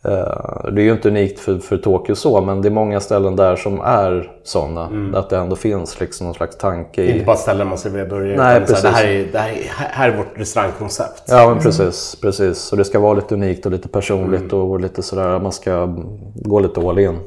Eh, 0.04 0.70
det 0.72 0.80
är 0.80 0.84
ju 0.84 0.92
inte 0.92 1.08
unikt 1.08 1.40
för, 1.40 1.58
för 1.58 1.76
Tokyo 1.76 2.14
så, 2.14 2.40
men 2.40 2.62
det 2.62 2.68
är 2.68 2.70
många 2.70 3.00
ställen 3.00 3.36
där 3.36 3.56
som 3.56 3.80
är 3.80 4.32
sådana. 4.44 5.12
Att 5.18 5.30
det 5.30 5.36
ändå 5.36 5.56
finns 5.56 6.00
liksom 6.00 6.26
någon 6.26 6.34
slags 6.34 6.58
tanke 6.58 7.02
är 7.02 7.06
inte 7.06 7.18
i... 7.18 7.24
bara 7.24 7.36
ställen 7.36 7.68
man 7.68 7.78
serverar 7.78 8.06
burgare. 8.06 8.36
Nej, 8.36 8.62
utan 8.62 8.76
så 8.76 8.88
här, 8.88 9.02
precis. 9.02 9.32
Det 9.32 9.38
här, 9.38 9.48
är, 9.48 9.54
det 9.54 9.78
här, 9.78 9.88
är, 9.88 9.88
här 9.90 10.08
är 10.08 10.16
vårt 10.16 10.38
restaurangkoncept. 10.38 11.22
Ja, 11.28 11.48
men 11.48 11.62
precis, 11.62 12.16
precis. 12.22 12.58
Så 12.58 12.76
det 12.76 12.84
ska 12.84 13.00
vara 13.00 13.14
lite 13.14 13.34
unikt 13.34 13.66
och 13.66 13.72
lite 13.72 13.88
personligt 13.88 14.52
och 14.52 14.80
lite 14.80 15.02
sådär. 15.02 15.38
Man 15.38 15.52
ska 15.52 15.94
gå 16.34 16.60
lite 16.60 16.80
all 16.80 16.98
in. 16.98 17.18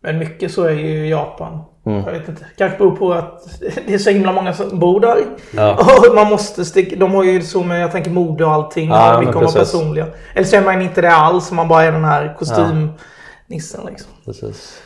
Men 0.00 0.18
mycket 0.18 0.52
så 0.52 0.64
är 0.64 0.70
ju 0.70 1.08
Japan. 1.08 1.58
Mm. 1.86 2.04
Jag 2.06 2.12
vet 2.12 2.28
inte. 2.28 2.46
Kanske 2.56 2.78
beror 2.78 2.96
på 2.96 3.12
att 3.12 3.60
det 3.86 3.94
är 3.94 3.98
så 3.98 4.10
himla 4.10 4.32
många 4.32 4.52
som 4.52 4.78
bor 4.78 5.00
där. 5.00 5.16
Ja. 5.50 5.72
Och 6.08 6.14
man 6.14 6.26
måste 6.26 6.64
sticka. 6.64 6.96
De 6.96 7.14
har 7.14 7.24
ju 7.24 7.42
så 7.42 7.62
med, 7.62 7.82
jag 7.82 7.92
tänker 7.92 8.10
mode 8.10 8.44
och 8.44 8.52
allting. 8.52 8.88
Ja, 8.88 9.08
och 9.08 9.14
men 9.14 9.20
mycket 9.20 9.36
om 9.36 9.42
precis. 9.42 9.72
personliga. 9.72 10.06
Eller 10.34 10.46
så 10.46 10.56
är 10.56 10.62
man 10.62 10.82
inte 10.82 11.00
det 11.00 11.12
alls. 11.14 11.50
Man 11.52 11.68
bara 11.68 11.82
är 11.84 11.92
den 11.92 12.04
här 12.04 12.34
kostymnissen 12.38 13.80
liksom. 13.90 14.10
Precis. 14.24 14.80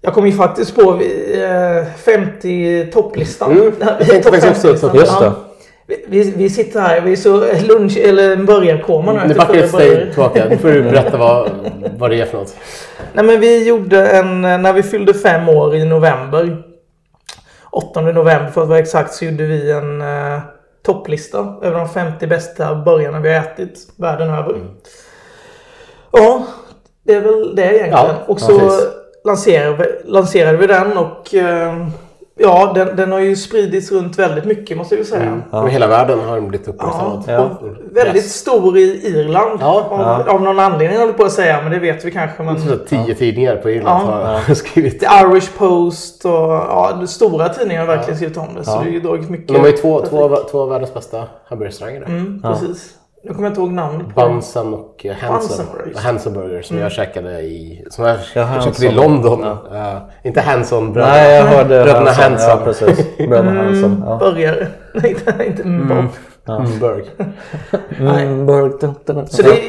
Jag 0.00 0.14
kom 0.14 0.26
ju 0.26 0.32
faktiskt 0.32 0.74
på 0.74 1.00
eh, 1.00 1.86
50 1.96 2.90
topplistan. 2.92 3.52
Mm, 3.52 3.72
jag 3.80 4.08
tänkte 4.08 4.30
faktiskt 4.30 4.64
också 4.64 4.86
50-listan. 4.86 4.90
ta- 4.90 4.96
just 4.98 5.20
det. 5.20 5.32
Ja. 5.86 5.96
Vi, 6.08 6.30
vi, 6.36 6.50
sitter 6.50 6.80
här, 6.80 7.00
vi 7.00 7.12
är 7.12 7.16
så 7.16 7.44
lunch 7.68 7.96
eller 7.96 8.36
burgarkoma 8.36 9.12
nu. 9.12 9.18
Nu 9.18 9.24
efter 9.24 9.34
backar 9.38 9.54
jag 9.54 9.70
tillbaka. 10.10 10.44
Nu 10.48 10.56
får 10.56 10.68
du 10.68 10.82
berätta 10.90 11.16
vad, 11.16 11.50
vad 11.98 12.10
det 12.10 12.20
är 12.20 12.26
för 12.26 12.38
något. 12.38 12.56
Nej 13.12 13.24
men 13.24 13.40
vi 13.40 13.68
gjorde 13.68 14.06
en, 14.08 14.40
när 14.40 14.72
vi 14.72 14.82
fyllde 14.82 15.14
fem 15.14 15.48
år 15.48 15.74
i 15.76 15.84
november. 15.84 16.62
8 17.70 18.00
november 18.00 18.50
för 18.50 18.62
att 18.62 18.68
vara 18.68 18.78
exakt 18.78 19.14
så 19.14 19.24
gjorde 19.24 19.44
vi 19.44 19.70
en 19.70 20.00
eh, 20.02 20.38
topplista 20.86 21.38
över 21.62 21.78
de 21.78 21.88
50 21.88 22.26
bästa 22.26 22.74
burgarna 22.74 23.20
vi 23.20 23.28
har 23.34 23.40
ätit 23.40 23.78
världen 23.96 24.30
över. 24.30 24.56
Ja, 26.12 26.46
det 27.06 27.14
är 27.14 27.20
väl 27.20 27.56
det 27.56 27.62
egentligen. 27.62 27.90
Ja, 27.92 28.14
och 28.26 28.40
så 28.40 28.58
precis. 28.58 28.86
lanserade, 29.24 29.76
vi- 29.76 30.10
lanserade 30.10 30.58
vi 30.58 30.66
den 30.66 30.96
och 30.98 31.34
eh, 31.34 31.86
ja, 32.38 32.72
den, 32.74 32.96
den 32.96 33.12
har 33.12 33.18
ju 33.18 33.36
spridits 33.36 33.92
runt 33.92 34.18
väldigt 34.18 34.44
mycket 34.44 34.76
måste 34.76 34.96
vi 34.96 35.04
säga. 35.04 35.40
Över 35.52 35.68
hela 35.68 35.86
världen 35.86 36.20
har 36.20 36.34
den 36.34 36.48
blivit 36.48 36.66
Ja, 36.66 36.72
uppmärksammad. 36.72 37.22
Ja. 37.26 37.38
och 37.40 37.68
väldigt 37.96 38.30
stor 38.30 38.78
i 38.78 39.06
Irland. 39.06 39.58
Ja, 39.60 39.86
av, 39.90 40.28
av 40.28 40.42
någon 40.42 40.58
anledning 40.58 40.98
håller 40.98 41.12
jag 41.12 41.16
på 41.16 41.24
att 41.24 41.32
säga, 41.32 41.62
men 41.62 41.72
det 41.72 41.78
vet 41.78 42.04
vi 42.04 42.10
kanske. 42.10 42.42
Men 42.42 42.60
Så 42.60 42.76
tio 42.76 43.14
tidningar 43.14 43.56
på 43.56 43.70
Irland 43.70 44.08
Ja. 44.08 44.40
har 44.46 44.54
skrivit. 44.54 45.00
The 45.00 45.06
Irish 45.06 45.48
Post 45.58 46.24
och 46.24 46.30
ja, 46.32 47.02
stora 47.06 47.48
tidningar 47.48 47.80
har 47.80 47.96
verkligen 47.96 48.16
skrivit 48.16 48.36
om 48.36 48.54
det. 48.56 48.64
Så 48.64 48.70
det 48.70 48.76
har 48.76 48.84
ju 48.84 49.00
dragit 49.00 49.30
mycket. 49.30 49.48
De 49.48 49.56
har 49.60 49.66
ju 49.66 49.72
två, 49.72 50.00
två, 50.06 50.36
två 50.50 50.60
av 50.60 50.68
världens 50.68 50.94
bästa 50.94 51.24
hamburgerrestauranger. 51.48 52.02
Mm, 52.02 52.42
precis. 52.42 52.90
Nu 53.26 53.34
kommer 53.34 53.44
jag 53.44 53.50
inte 53.50 53.60
ihåg 53.60 53.72
namnet 53.72 54.14
på. 54.14 54.20
Bunsen 54.28 54.74
och 54.74 55.06
eh, 55.06 55.16
Hanson. 55.16 55.66
Hanson 55.96 56.32
Burger 56.32 56.62
som 56.62 56.78
jag 56.78 56.92
käkade 56.92 57.40
i, 57.40 57.84
som 57.90 58.04
jag 58.04 58.16
Ja, 58.34 58.60
käkade 58.60 58.86
i. 58.86 58.90
London. 58.92 59.42
Eh, 59.44 59.96
inte 60.22 60.40
Hanson 60.40 60.92
bröderna. 60.92 61.14
Nej, 61.14 61.36
jag 61.36 61.44
hörde 61.44 61.68
Bröderna 61.68 62.10
Hanson. 62.10 62.24
Hanson. 62.24 62.50
Ja, 62.50 62.60
precis. 62.64 63.16
Bröderna 63.16 63.62
Hanson. 63.62 64.04
Ja. 64.06 64.18
Burgare. 64.18 64.66
Nej, 64.94 65.16
inte, 65.46 65.62
mm. 65.62 66.08
Mm, 66.48 66.78
burg. 66.80 67.04
Mm, 67.98 68.46
burg, 68.46 68.72
dun. 69.06 69.26
Så 69.26 69.42
det 69.42 69.60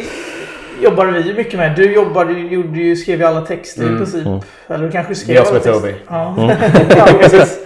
jobbade 0.81 1.11
vi 1.11 1.33
mycket 1.33 1.59
med. 1.59 1.75
Du 1.75 1.93
jobbade, 1.93 2.33
gjorde 2.33 2.79
ju, 2.79 2.95
skrev 2.95 3.19
ju 3.19 3.25
alla 3.25 3.41
texter 3.41 3.83
i 3.83 3.97
princip. 3.97 4.27
Eller 4.67 4.85
du 4.85 4.91
kanske 4.91 5.15
skrev 5.15 5.35
Jag 5.35 5.47
som 5.47 5.55
är. 5.55 5.59
Toby. 5.59 5.95
Ja, 6.09 6.35
ja 6.97 7.07
precis. 7.21 7.59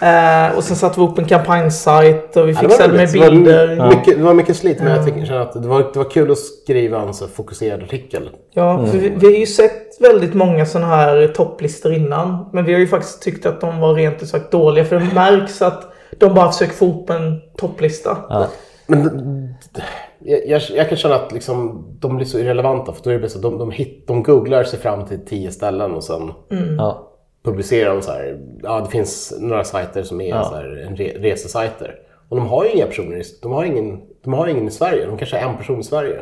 Eh, 0.00 0.56
och 0.56 0.64
sen 0.64 0.76
satte 0.76 1.00
vi 1.00 1.06
upp 1.06 1.18
en 1.18 1.24
kampanjsajt 1.24 2.36
och 2.36 2.48
vi 2.48 2.52
Ja, 2.52 2.62
det 2.62 2.68
fixade 2.68 2.92
med 2.92 3.00
roligt. 3.00 3.12
Det 3.12 3.20
var 3.20 3.30
bilder. 3.30 3.88
Mycket, 3.96 4.18
det 4.18 4.22
var 4.24 4.34
mycket 4.34 4.56
slit 4.56 4.78
men 4.78 4.92
jag 4.92 5.04
tycker, 5.06 5.26
känner 5.26 5.40
att 5.40 5.62
det 5.62 5.68
var, 5.68 5.78
det 5.92 5.98
var 5.98 6.10
kul 6.10 6.30
att 6.30 6.38
skriva 6.38 7.02
en 7.02 7.14
så 7.14 7.26
fokuserad 7.26 7.82
artikel. 7.82 8.30
Ja, 8.54 8.86
för 8.86 8.98
vi, 8.98 9.08
vi 9.08 9.26
har 9.26 9.32
ju 9.32 9.46
sett 9.46 10.00
väldigt 10.00 10.34
många 10.34 10.66
sådana 10.66 10.96
här 10.96 11.32
topplistor 11.36 11.92
innan. 11.92 12.48
Men 12.52 12.64
vi 12.64 12.72
har 12.72 12.80
ju 12.80 12.86
faktiskt 12.86 13.22
tyckt 13.22 13.46
att 13.46 13.60
de 13.60 13.80
var 13.80 13.94
rent 13.94 14.22
ut 14.22 14.28
sagt 14.28 14.50
dåliga. 14.50 14.84
För 14.84 14.96
det 14.96 15.14
märks 15.14 15.62
att 15.62 15.92
de 16.18 16.34
bara 16.34 16.52
försöker 16.52 16.74
få 16.74 16.84
ihop 16.84 17.10
en 17.10 17.40
topplista. 17.58 18.18
Men 18.86 19.28
jag, 20.18 20.46
jag, 20.46 20.62
jag 20.74 20.88
kan 20.88 20.98
känna 20.98 21.14
att 21.14 21.32
liksom, 21.32 21.86
de 22.00 22.16
blir 22.16 22.26
så 22.26 22.38
irrelevanta 22.38 22.92
för 22.92 23.04
då 23.04 23.10
är 23.10 23.14
det 23.14 23.20
bara 23.20 23.28
så, 23.28 23.38
de, 23.38 23.58
de, 23.58 23.70
hit, 23.70 24.04
de 24.06 24.22
googlar 24.22 24.64
sig 24.64 24.78
fram 24.78 25.04
till 25.06 25.26
tio 25.26 25.50
ställen 25.52 25.92
och 25.94 26.04
sen 26.04 26.32
Ja. 26.78 27.12
Publicerar 27.50 27.94
de 27.94 28.02
så 28.02 28.10
här. 28.12 28.38
Ja, 28.62 28.80
det 28.80 28.90
finns 28.90 29.34
några 29.40 29.64
sajter 29.64 30.02
som 30.02 30.20
är 30.20 30.42
så 30.42 30.54
här, 30.54 30.84
en 30.88 30.96
re, 30.96 31.12
resesajter. 31.18 31.94
Och 32.28 32.36
de 32.36 32.46
har 32.46 32.64
ju 32.64 32.70
inga 32.70 32.86
personer, 32.86 33.22
de 33.42 33.52
har 33.52 33.64
ingen, 33.64 34.00
de 34.24 34.32
har 34.34 34.46
ingen 34.46 34.68
i 34.68 34.70
Sverige. 34.70 35.06
De 35.06 35.16
kanske 35.18 35.38
har 35.38 35.50
en 35.50 35.56
person 35.56 35.80
i 35.80 35.84
Sverige. 35.84 36.20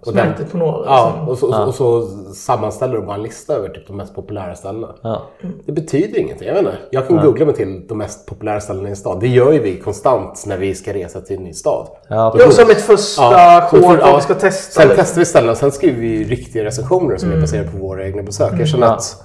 Och 0.00 0.06
Som 0.06 0.16
den, 0.16 0.28
inte 0.28 0.44
på 0.44 0.58
några. 0.58 0.84
ja, 0.86 1.26
liksom. 1.28 1.28
och, 1.28 1.38
så, 1.38 1.66
och 1.66 1.74
så 1.74 2.02
sammanställer 2.34 2.94
de 2.94 3.06
bara 3.06 3.16
en 3.16 3.22
lista 3.22 3.54
över 3.54 3.68
typ 3.68 3.86
de 3.86 3.96
mest 3.96 4.14
populära 4.14 4.54
ställena. 4.54 4.94
Ja. 5.02 5.22
Det 5.66 5.72
betyder 5.72 6.18
ingenting. 6.18 6.48
Jag 6.48 6.54
vet 6.54 6.64
inte. 6.64 6.78
Jag 6.90 7.08
kan 7.08 7.16
googla 7.16 7.46
mig 7.46 7.54
till 7.54 7.86
de 7.88 7.98
mest 7.98 8.26
populära 8.26 8.60
ställena 8.60 8.88
i 8.88 8.90
en 8.90 8.96
stad. 8.96 9.20
Det 9.20 9.28
gör 9.28 9.52
ju 9.52 9.58
vi 9.58 9.76
konstant 9.76 10.44
när 10.46 10.56
vi 10.58 10.74
ska 10.74 10.94
resa 10.94 11.20
till 11.20 11.36
en 11.36 11.42
ny 11.44 11.52
stad. 11.52 11.86
Ja, 12.08 12.36
Ja, 12.38 12.50
som 12.50 12.70
ett 12.70 12.80
första 12.80 13.22
Ja, 13.22 13.68
för- 13.70 13.80
för 13.80 13.98
ja. 13.98 14.16
vi 14.16 14.22
ska 14.22 14.34
testa. 14.34 14.80
Sen 14.80 14.88
liksom. 14.88 15.04
testar 15.04 15.18
vi 15.20 15.24
ställena, 15.24 15.54
sen 15.54 15.72
skriver 15.72 16.00
vi 16.00 16.24
riktiga 16.24 16.64
recensioner 16.64 17.16
som 17.16 17.32
är 17.32 17.40
baserade 17.40 17.68
på 17.70 17.78
våra 17.78 18.04
egna 18.06 18.22
besök. 18.22 18.52
Jag 18.60 18.68
känner 18.68 18.86
att 18.86 19.24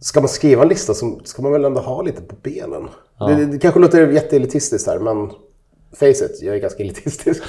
ska 0.00 0.20
man 0.20 0.28
skriva 0.28 0.62
en 0.62 0.68
lista 0.68 0.94
så 0.94 1.20
ska 1.24 1.42
man 1.42 1.52
väl 1.52 1.64
ändå 1.64 1.80
ha 1.80 2.02
lite 2.02 2.22
på 2.22 2.36
benen. 2.42 2.88
Det, 3.18 3.34
det, 3.34 3.46
det 3.46 3.58
kanske 3.58 3.80
låter 3.80 4.06
jätteelitistiskt 4.06 4.88
här, 4.88 4.98
men 4.98 5.30
face 6.00 6.24
it, 6.24 6.38
jag 6.42 6.54
är 6.54 6.58
ganska 6.58 6.82
elitistisk. 6.82 7.42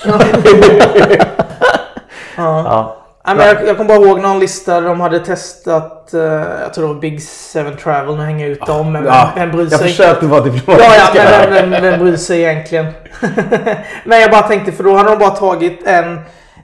Ja. 2.38 2.98
Nej, 3.26 3.36
men 3.36 3.48
jag, 3.48 3.68
jag 3.68 3.78
kommer 3.78 3.88
bara 3.98 4.08
ihåg 4.08 4.22
någon 4.22 4.40
lista 4.40 4.82
de 4.82 5.00
hade 5.00 5.20
testat, 5.20 6.14
eh, 6.14 6.22
jag 6.62 6.74
tror 6.74 6.88
det 6.88 6.94
var 6.94 7.02
Big 7.02 7.22
Seven 7.22 7.78
Travel, 7.78 8.16
nu 8.16 8.24
hänger 8.24 8.46
jag 8.46 8.52
ut 8.52 8.66
dem. 8.66 8.92
Men 8.92 9.06
Ja, 9.06 9.32
vem 9.36 9.52
bryr 9.52 9.68
jag 9.72 9.80
sig? 9.80 9.90
försökte 9.90 10.26
vara 10.26 10.42
diplomatisk. 10.42 10.90
Ja, 10.90 11.12
ja, 11.16 11.32
men 11.50 11.54
vem, 11.54 11.70
vem, 11.72 11.82
vem 11.84 12.00
bryr 12.00 12.18
sig 12.18 12.42
egentligen? 12.42 12.86
men 14.06 14.22
jag 14.22 14.32
bara 14.32 14.42
tänkte, 14.42 14.72
för 14.72 14.84
då 14.84 14.96
hade 14.96 15.10
de 15.10 15.20
bara 15.20 15.30
tagit 15.30 15.88
en... 15.88 16.20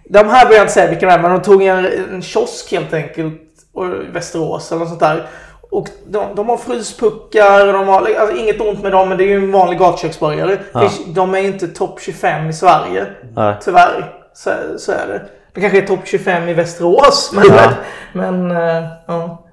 De 0.10 0.18
här 0.18 0.26
behöver 0.26 0.56
jag 0.56 0.64
inte 0.64 0.74
säga 0.74 0.90
vilka 0.90 1.06
de 1.06 1.12
är, 1.14 1.20
men 1.20 1.32
de 1.32 1.42
tog 1.42 1.64
en, 1.64 1.86
en 2.14 2.22
kiosk 2.22 2.72
helt 2.72 2.94
enkelt. 2.94 3.42
Och 3.74 3.86
Västerås 4.14 4.72
eller 4.72 4.80
något 4.80 4.90
sånt 4.90 5.00
där. 5.00 5.28
Och 5.72 5.88
de, 6.08 6.36
de 6.36 6.50
har 6.50 6.58
fryspuckar, 6.58 7.74
de 7.74 7.88
har, 7.88 7.96
alltså, 8.20 8.36
inget 8.36 8.62
ont 8.62 8.84
med 8.84 8.92
dem, 8.92 9.10
men 9.10 9.18
det 9.18 9.24
är 9.24 9.28
ju 9.28 9.36
en 9.36 9.52
vanlig 9.52 9.80
gatköksburgare. 9.80 10.58
Finns- 10.80 11.06
De 11.16 11.36
är 11.36 11.40
inte 11.40 11.68
topp 11.68 12.00
25 12.02 12.50
i 12.50 12.54
Sverige. 12.54 13.06
Nej. 13.36 13.56
Tyvärr. 13.62 14.14
Så, 14.34 14.50
så 14.78 14.92
är 14.92 15.08
det. 15.08 15.22
Det 15.54 15.62
kanske 15.62 15.78
är 15.78 15.88
topp 15.88 16.00
25 16.06 16.50
i 16.50 16.54
Västerås. 16.54 17.32
Men, 17.36 17.46
Ja. 17.48 17.70
men 18.14 18.52
eh, 18.52 18.84
ja. 19.08 19.44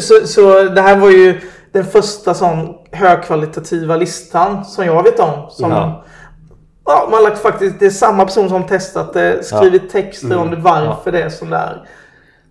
Så, 0.00 0.26
så 0.26 0.62
det 0.62 0.80
här 0.82 0.96
var 0.96 1.10
ju 1.10 1.40
den 1.72 1.84
första 1.84 2.34
sån 2.34 2.74
högkvalitativa 2.92 3.96
listan 3.96 4.64
som 4.64 4.84
jag 4.86 5.02
vet 5.02 5.20
om. 5.20 5.50
Som, 5.50 5.70
Ja. 5.70 6.04
ja. 6.84 7.08
man 7.10 7.22
lagt 7.22 7.38
faktiskt, 7.38 7.78
det 7.80 7.86
är 7.86 7.90
samma 7.90 8.24
person 8.24 8.48
som 8.48 8.66
testat 8.66 9.12
det, 9.12 9.44
skrivit 9.46 9.90
texter 9.90 10.36
om 10.36 10.50
det, 10.50 10.56
varför 10.56 11.12
det 11.12 11.22
är 11.22 11.28
som 11.28 11.50
det 11.50 11.56
är. 11.56 11.82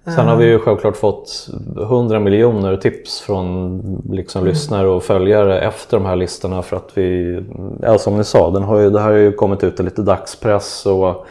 Sen 0.06 0.28
har 0.28 0.36
vi 0.36 0.46
ju 0.46 0.60
självklart 0.60 0.98
fått 0.98 1.48
100 1.78 2.20
miljoner 2.20 2.78
tips 2.78 3.22
från 3.22 3.82
liksom 4.10 4.46
lyssnare 4.46 4.88
och 4.88 5.04
följare 5.04 5.60
efter 5.60 5.98
de 5.98 6.06
här 6.06 6.16
listorna 6.16 6.62
för 6.62 6.78
att 6.78 6.90
vi, 6.94 7.40
ja 7.82 7.98
som 7.98 8.18
ni 8.18 8.24
sa, 8.24 8.50
den 8.52 8.64
har 8.64 8.80
ju, 8.80 8.90
det 8.90 9.00
här 9.00 9.12
har 9.12 9.18
ju 9.18 9.32
kommit 9.32 9.64
ut 9.64 9.80
i 9.80 9.84
lite 9.84 10.02
dagspress 10.02 10.86
och 10.86 11.26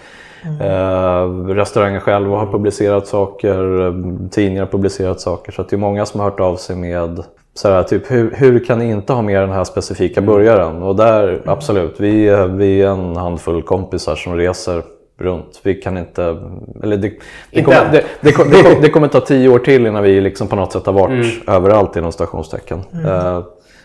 eh, 0.61 1.47
restauranger 1.47 2.01
själva 2.01 2.37
har 2.37 2.47
publicerat 2.47 3.07
saker, 3.07 4.29
tidningar 4.29 4.63
har 4.63 4.71
publicerat 4.71 5.21
saker. 5.21 5.53
Så 5.53 5.63
det 5.63 5.77
är 5.77 5.79
många 5.79 6.07
som 6.07 6.21
har 6.21 6.31
hört 6.31 6.41
av 6.41 6.57
sig 6.57 6.77
med 6.77 7.25
så 7.55 7.69
här, 7.69 7.83
typ, 7.83 8.11
hur, 8.11 8.35
hur 8.37 8.65
kan 8.65 8.79
ni 8.79 8.91
inte 8.91 9.13
ha 9.13 9.23
med 9.23 9.41
den 9.41 9.51
här 9.51 9.65
specifika 9.65 10.21
burgaren? 10.21 10.83
Och 10.83 10.97
där, 10.97 11.43
absolut, 11.47 12.01
vi, 12.01 12.47
vi 12.51 12.83
är 12.83 12.89
en 12.89 13.17
handfull 13.17 13.63
kompisar 13.63 14.17
som 14.17 14.37
reser 14.37 14.83
runt. 15.21 15.61
Vi 15.63 15.75
kan 15.75 15.99
inte... 15.99 16.37
Eller 16.83 16.97
det, 16.97 17.13
det, 17.51 17.63
kommer, 17.63 17.93
det, 17.93 18.05
det, 18.21 18.33
kom- 18.33 18.51
det, 18.51 18.63
kom- 18.63 18.83
det 18.83 18.89
kommer 18.89 19.09
ta 19.09 19.21
tio 19.21 19.49
år 19.49 19.59
till 19.59 19.87
innan 19.87 20.03
vi 20.03 20.21
liksom 20.21 20.49
på 20.49 20.57
något 20.57 20.73
sätt 20.73 20.87
har 20.87 20.93
varit 20.93 21.49
överallt 21.49 21.97
inom 21.97 22.13
stationstecken. 22.13 22.83
Eh, 23.07 23.41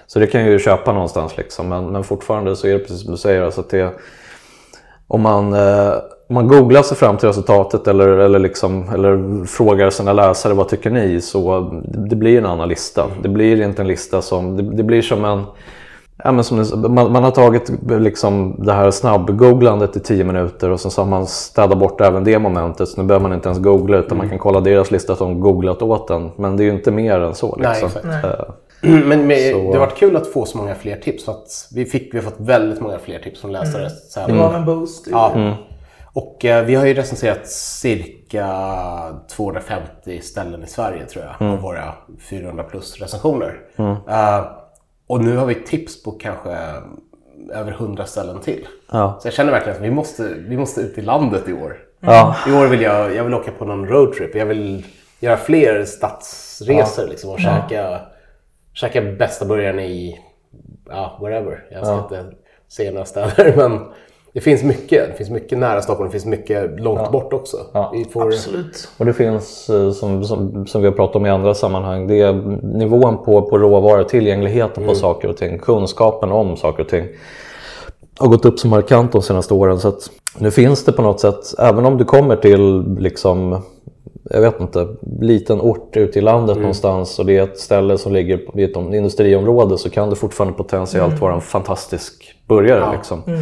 så 0.08 0.20
det 0.20 0.28
kan 0.28 0.46
ju 0.46 0.60
köpa 0.60 0.94
någonstans 0.94 1.38
liksom. 1.38 1.70
Men, 1.70 1.86
men 1.88 2.04
fortfarande 2.04 2.56
så 2.56 2.68
är 2.68 2.74
det 2.74 2.80
precis 2.80 3.02
som 3.02 3.12
du 3.12 3.18
säger. 3.18 3.42
Alltså 3.42 3.62
att 3.62 3.70
det, 3.70 3.90
om 5.08 5.22
man, 5.22 5.54
eh, 5.54 5.94
om 6.30 6.36
man 6.36 6.48
googlar 6.48 6.82
sig 6.82 6.98
fram 6.98 7.18
till 7.18 7.28
resultatet 7.28 7.88
eller, 7.88 8.08
eller, 8.08 8.40
liksom, 8.40 8.90
eller 8.94 9.46
frågar 9.46 9.90
sina 9.90 10.14
läsare 10.14 10.54
vad 10.54 10.70
tycker 10.70 10.90
ni 10.90 11.22
så 11.22 11.70
det 12.10 12.16
blir 12.16 12.38
en 12.38 12.46
annan 12.46 12.70
lista. 12.70 13.08
Det 13.22 13.30
blir 13.30 13.62
inte 13.62 13.82
en 13.82 13.88
lista 13.88 14.22
som, 14.22 14.58
det, 14.58 14.64
det 14.64 14.84
blir 14.84 15.02
som 15.02 15.26
en 15.26 15.44
Ja, 16.24 16.32
men 16.32 16.44
som, 16.44 16.66
man, 16.94 17.12
man 17.12 17.24
har 17.24 17.32
tagit 17.32 17.72
liksom, 17.90 18.56
det 18.66 18.74
här 18.74 18.92
snabb-googlandet 18.92 19.98
i 19.98 20.00
tio 20.00 20.24
minuter 20.24 20.70
och 20.70 20.80
sen 20.80 20.92
så 20.92 21.02
har 21.02 21.10
man 21.10 21.28
städat 21.28 21.78
bort 21.80 22.02
även 22.02 22.24
det 22.24 22.40
momentet. 22.40 22.88
Så 22.90 23.02
nu 23.02 23.08
behöver 23.08 23.24
man 23.28 23.34
inte 23.38 23.50
ens 23.50 23.62
googla 23.64 23.98
utan 23.98 24.18
man 24.18 24.30
kan 24.30 24.40
kolla 24.40 24.60
deras 24.60 24.92
lista 24.92 25.16
som 25.16 25.40
googlat 25.40 25.82
åt 25.82 26.08
den. 26.08 26.32
Men 26.36 26.58
det 26.58 26.64
är 26.64 26.66
ju 26.66 26.72
inte 26.72 26.92
mer 26.92 27.20
än 27.20 27.36
så. 27.36 27.56
Nej, 27.60 27.82
Liksom. 27.82 28.10
exakt. 28.10 28.26
Eh, 28.26 28.32
Men 29.06 29.28
med, 29.28 29.52
Så- 29.52 29.58
det 29.58 29.72
har 29.74 29.80
varit 29.80 29.98
kul 29.98 30.16
att 30.16 30.28
få 30.28 30.46
så 30.46 30.58
många 30.58 30.76
fler 30.76 30.96
tips. 30.96 31.26
För 31.26 31.32
att 31.32 31.68
vi, 31.76 31.86
fick, 31.86 32.14
vi 32.14 32.18
har 32.18 32.24
fått 32.26 32.40
väldigt 32.40 32.82
många 32.82 32.98
fler 33.00 33.20
tips 33.20 33.42
från 33.42 33.52
läsare. 33.52 33.90
Så 33.90 34.20
här, 34.20 34.28
Det 34.28 34.34
var 34.34 34.54
en 34.54 34.66
boost. 34.66 35.08
Ja. 35.12 35.32
Och 36.14 36.46
eh, 36.46 36.66
vi 36.66 36.76
har 36.76 36.86
ju 36.86 36.94
recenserat 36.94 37.48
cirka 37.48 38.48
250 39.36 40.20
ställen 40.22 40.64
i 40.64 40.68
Sverige 40.68 41.06
tror 41.06 41.26
jag. 41.40 41.50
Av 41.54 41.60
våra 41.62 41.94
400 42.30 42.64
plus 42.64 43.02
recensioner. 43.02 43.60
Eh, 44.08 44.46
och 45.08 45.24
nu 45.24 45.38
har 45.38 45.46
vi 45.46 45.56
tips 45.56 46.04
på 46.04 46.12
kanske 46.12 46.50
över 47.54 47.72
100 47.72 48.06
ställen 48.06 48.40
till. 48.42 48.68
Ja. 48.92 49.18
Så 49.22 49.28
jag 49.28 49.34
känner 49.34 49.52
verkligen 49.52 49.78
att 49.78 49.84
vi 49.84 49.92
måste, 49.92 50.24
vi 50.24 50.58
måste 50.58 50.82
ut 50.82 50.98
i 50.98 51.02
landet 51.02 51.50
i 51.50 51.54
år. 51.54 51.78
Ja. 52.00 52.36
I 52.48 52.52
år 52.52 52.68
vill 52.68 52.82
jag, 52.82 53.16
jag 53.16 53.24
vill 53.24 53.34
åka 53.34 53.52
på 53.52 53.66
någon 53.66 53.88
roadtrip. 53.88 54.36
Jag 54.36 54.46
vill 54.46 54.86
göra 55.20 55.38
fler 55.38 55.86
stadsresor 55.86 57.08
liksom, 57.08 57.30
och 57.30 57.40
käka, 57.40 58.00
käka 58.74 59.02
bästa 59.02 59.46
burgaren 59.46 59.80
i 59.80 60.20
ja, 60.90 61.20
wherever. 61.22 61.66
Jag 61.72 61.86
ska 61.86 61.98
inte 61.98 62.26
säga 62.68 62.92
några 62.92 63.06
städer. 63.06 63.54
Men 63.58 63.80
det 64.36 64.42
finns 64.42 64.64
mycket. 64.64 65.08
Det 65.12 65.14
finns 65.18 65.30
mycket 65.30 65.58
nära 65.58 65.82
Stockholm. 65.82 66.08
Det 66.10 66.12
finns 66.12 66.26
mycket 66.26 66.80
långt 66.80 67.12
bort 67.12 67.34
också. 67.34 67.58
Vi 67.94 68.06
får, 68.06 68.28
Absolut. 68.28 68.90
Och 68.98 69.06
det 69.06 69.14
finns, 69.14 69.70
eh, 69.70 69.92
som, 69.92 70.24
som, 70.24 70.68
som 70.68 70.82
vi 70.82 70.88
har 70.88 70.94
pratat 70.96 71.16
om 71.16 71.26
i 71.26 71.30
andra 71.30 71.54
sammanhang, 71.54 72.08
det 72.08 72.22
är 72.22 72.34
nivån 72.78 73.18
på, 73.26 73.42
på 73.42 73.58
råvaror, 73.58 74.04
tillgängligheten 74.04 74.86
på 74.88 74.96
saker 74.96 75.28
och 75.28 75.38
ting, 75.38 75.60
kunskapen 75.60 76.32
om 76.32 76.58
saker 76.58 76.84
och 76.84 76.90
ting 76.90 77.08
har 78.18 78.28
gått 78.28 78.46
upp 78.46 78.60
så 78.60 78.68
markant 78.68 79.12
de 79.12 79.22
senaste 79.22 79.54
åren. 79.54 79.80
Så 79.80 79.88
att 79.88 80.10
nu 80.40 80.52
finns 80.52 80.86
det 80.86 80.92
på 80.92 81.02
något 81.02 81.20
sätt, 81.20 81.54
även 81.60 81.86
om 81.86 81.98
du 81.98 82.06
kommer 82.06 82.36
till 82.36 82.84
liksom 83.00 83.62
jag 84.30 84.42
vet 84.42 84.62
inte, 84.62 84.88
liten 85.22 85.62
ort 85.62 85.98
ute 85.98 86.20
i 86.20 86.22
landet 86.22 86.52
Mm. 86.56 86.62
någonstans 86.62 87.20
och 87.20 87.26
det 87.26 87.38
är 87.38 87.44
ett 87.44 87.60
ställe 87.60 87.98
som 87.98 88.14
ligger 88.14 88.60
i 88.60 88.64
ett 88.64 88.76
om- 88.78 88.94
industriområde 88.94 89.78
så 89.78 89.90
kan 89.90 90.10
det 90.10 90.16
fortfarande 90.16 90.58
potentiellt 90.58 91.08
Mm. 91.08 91.20
vara 91.20 91.34
en 91.34 91.42
fantastisk 91.42 92.36
burgare. 92.48 92.92
Liksom. 92.98 93.24
Eh, 93.28 93.40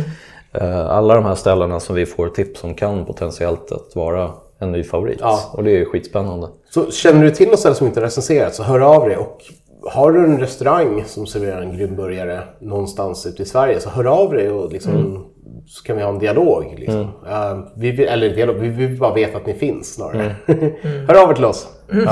Alla 0.88 1.16
de 1.16 1.26
här 1.26 1.36
ställena 1.36 1.80
som 1.80 1.96
vi 1.96 2.06
får 2.06 2.28
tips 2.28 2.64
om 2.64 2.74
kan 2.74 3.06
potentiellt 3.06 3.72
att 3.72 3.96
vara 3.96 4.32
en 4.60 4.72
ny 4.72 4.84
favorit. 4.84 5.18
Ja. 5.22 5.40
Och 5.54 5.64
det 5.64 5.72
är 5.72 5.78
ju 5.78 5.86
skitspännande. 5.86 6.48
Så 6.70 6.92
känner 6.92 7.24
du 7.24 7.32
till 7.32 7.50
något 7.50 7.60
ställe 7.60 7.76
som 7.76 7.88
inte 7.88 8.00
är 8.00 8.04
recenserat 8.04 8.56
så 8.56 8.64
hör 8.64 8.80
av 8.80 9.08
dig. 9.08 9.18
Och 9.18 9.38
har 9.92 10.12
du 10.12 10.26
en 10.26 10.40
restaurang 10.40 11.04
som 11.06 11.26
serverar 11.26 11.62
en 11.62 11.78
grym 11.78 11.96
burgare 11.96 12.42
någonstans 12.60 13.26
ute 13.26 13.42
i 13.42 13.46
Sverige 13.46 13.80
så 13.80 13.90
hör 13.90 14.06
av 14.06 14.34
dig 14.34 14.50
och 14.50 14.72
liksom, 14.72 15.26
så 15.68 15.84
kan 15.84 15.96
vi 15.98 16.04
ha 16.04 16.10
en 16.10 16.20
dialog. 16.20 16.76
Liksom. 16.78 17.02
Eh, 17.30 17.58
vi 17.78 17.92
vill, 17.92 18.08
eller 18.08 18.30
dialog, 18.30 18.56
vi 18.56 18.68
vill 18.70 19.00
bara 19.00 19.14
veta 19.14 19.38
att 19.38 19.46
ni 19.46 19.54
finns 19.54 19.94
snarare. 19.96 20.36
hör 21.08 21.24
av 21.24 21.30
er 21.30 21.34
till 21.34 21.46
oss. 21.46 21.68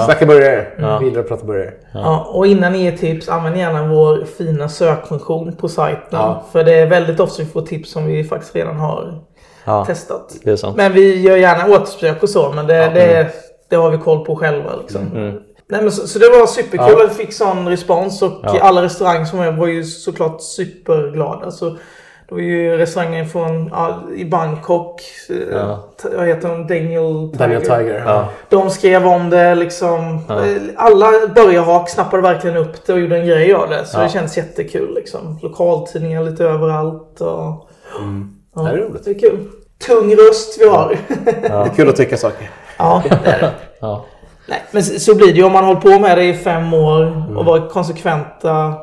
Snacka 0.05 0.25
burgare. 0.25 0.97
Vi 0.99 1.05
gillar 1.05 1.19
att 1.21 1.27
prata 1.27 1.45
burgare. 1.45 1.73
Ja, 1.93 2.25
och 2.33 2.47
innan 2.47 2.71
ni 2.73 2.83
ger 2.83 2.97
tips, 2.97 3.29
använd 3.29 3.57
gärna 3.57 3.87
vår 3.87 4.25
fina 4.25 4.69
sökfunktion 4.69 5.55
på 5.55 5.67
sajten. 5.69 6.01
Ja. 6.11 6.45
För 6.51 6.63
det 6.63 6.73
är 6.73 6.87
väldigt 6.87 7.19
ofta 7.19 7.43
vi 7.43 7.49
får 7.49 7.61
tips 7.61 7.91
som 7.91 8.05
vi 8.05 8.23
faktiskt 8.23 8.55
redan 8.55 8.75
har 8.75 9.21
Ja, 9.65 9.85
testat. 9.85 10.35
det 10.43 10.51
är 10.51 10.55
sant. 10.55 10.77
Men 10.77 10.93
vi 10.93 11.21
gör 11.21 11.37
gärna 11.37 11.65
återbesök 11.75 12.23
och 12.23 12.29
så, 12.29 12.51
men 12.55 12.67
det, 12.67 12.73
det, 12.73 13.27
det 13.69 13.75
har 13.75 13.89
vi 13.89 13.97
koll 13.97 14.25
på 14.25 14.35
själva. 14.35 14.75
Liksom. 14.81 15.01
Mm. 15.15 15.39
Nej, 15.69 15.81
men 15.81 15.91
så, 15.91 16.07
så 16.07 16.19
det 16.19 16.29
var 16.39 16.47
superkul 16.47 16.95
Ja. 16.97 17.05
att 17.05 17.11
vi 17.11 17.15
fick 17.15 17.33
sån 17.33 17.67
respons 17.67 18.21
och 18.21 18.31
Ja. 18.43 18.59
alla 18.61 18.81
restauranger 18.83 19.25
som 19.25 19.39
var 19.39 19.51
var 19.51 19.67
ju 19.67 19.83
såklart 19.83 20.41
superglada. 20.41 21.51
Så 21.51 21.77
det 22.31 22.35
var 22.35 22.41
ju 22.41 22.77
restauranger 22.77 23.25
från, 23.25 23.67
ja, 23.73 24.01
i 24.15 24.25
Bangkok, 24.25 25.01
eh, 25.29 25.35
Ja. 25.51 25.79
vad 26.15 26.27
heter 26.27 26.49
de? 26.49 26.67
Daniel 26.67 27.29
Tiger. 27.31 27.37
Daniel 27.39 27.61
Tiger. 27.61 28.03
Ja. 28.05 28.25
De 28.49 28.69
skrev 28.69 29.07
om 29.07 29.29
det 29.29 29.55
liksom. 29.55 29.99
Eh, 30.29 30.61
Alla 30.75 31.07
börjarhak 31.35 31.89
snappade 31.89 32.21
verkligen 32.23 32.57
upp 32.57 32.85
det 32.85 32.93
och 32.93 32.99
gjorde 32.99 33.17
en 33.17 33.27
grej 33.27 33.53
av 33.53 33.69
det. 33.69 33.85
Så 33.85 33.97
Ja. 33.97 34.03
det 34.03 34.09
känns 34.09 34.37
jättekul 34.37 34.93
liksom. 34.95 35.39
Lokaltidningar 35.41 36.23
lite 36.23 36.45
överallt. 36.45 37.21
Och, 37.21 37.27
ja, 38.55 38.61
Det 38.63 38.69
är 38.69 38.77
roligt. 38.77 39.05
det 39.05 39.11
är 39.11 39.19
kul. 39.19 39.39
Tung 39.87 40.15
röst 40.15 40.57
vi 40.61 40.67
har. 40.69 40.95
Det 41.41 41.47
är 41.47 41.69
kul 41.75 41.89
att 41.89 41.95
tycka 41.95 42.17
saker. 42.17 42.49
ja, 42.77 43.03
det 43.23 43.29
är 43.29 43.39
det. 43.41 43.51
Ja. 43.79 44.05
Nej, 44.47 44.61
men 44.71 44.83
så 44.83 45.15
blir 45.15 45.27
det 45.27 45.33
ju 45.37 45.43
om 45.43 45.51
man 45.51 45.63
håller 45.65 45.81
på 45.81 45.99
med 45.99 46.17
det 46.17 46.23
i 46.23 46.33
fem 46.33 46.73
år 46.73 47.23
och 47.37 47.45
varit 47.45 47.71
konsekventa 47.71 48.73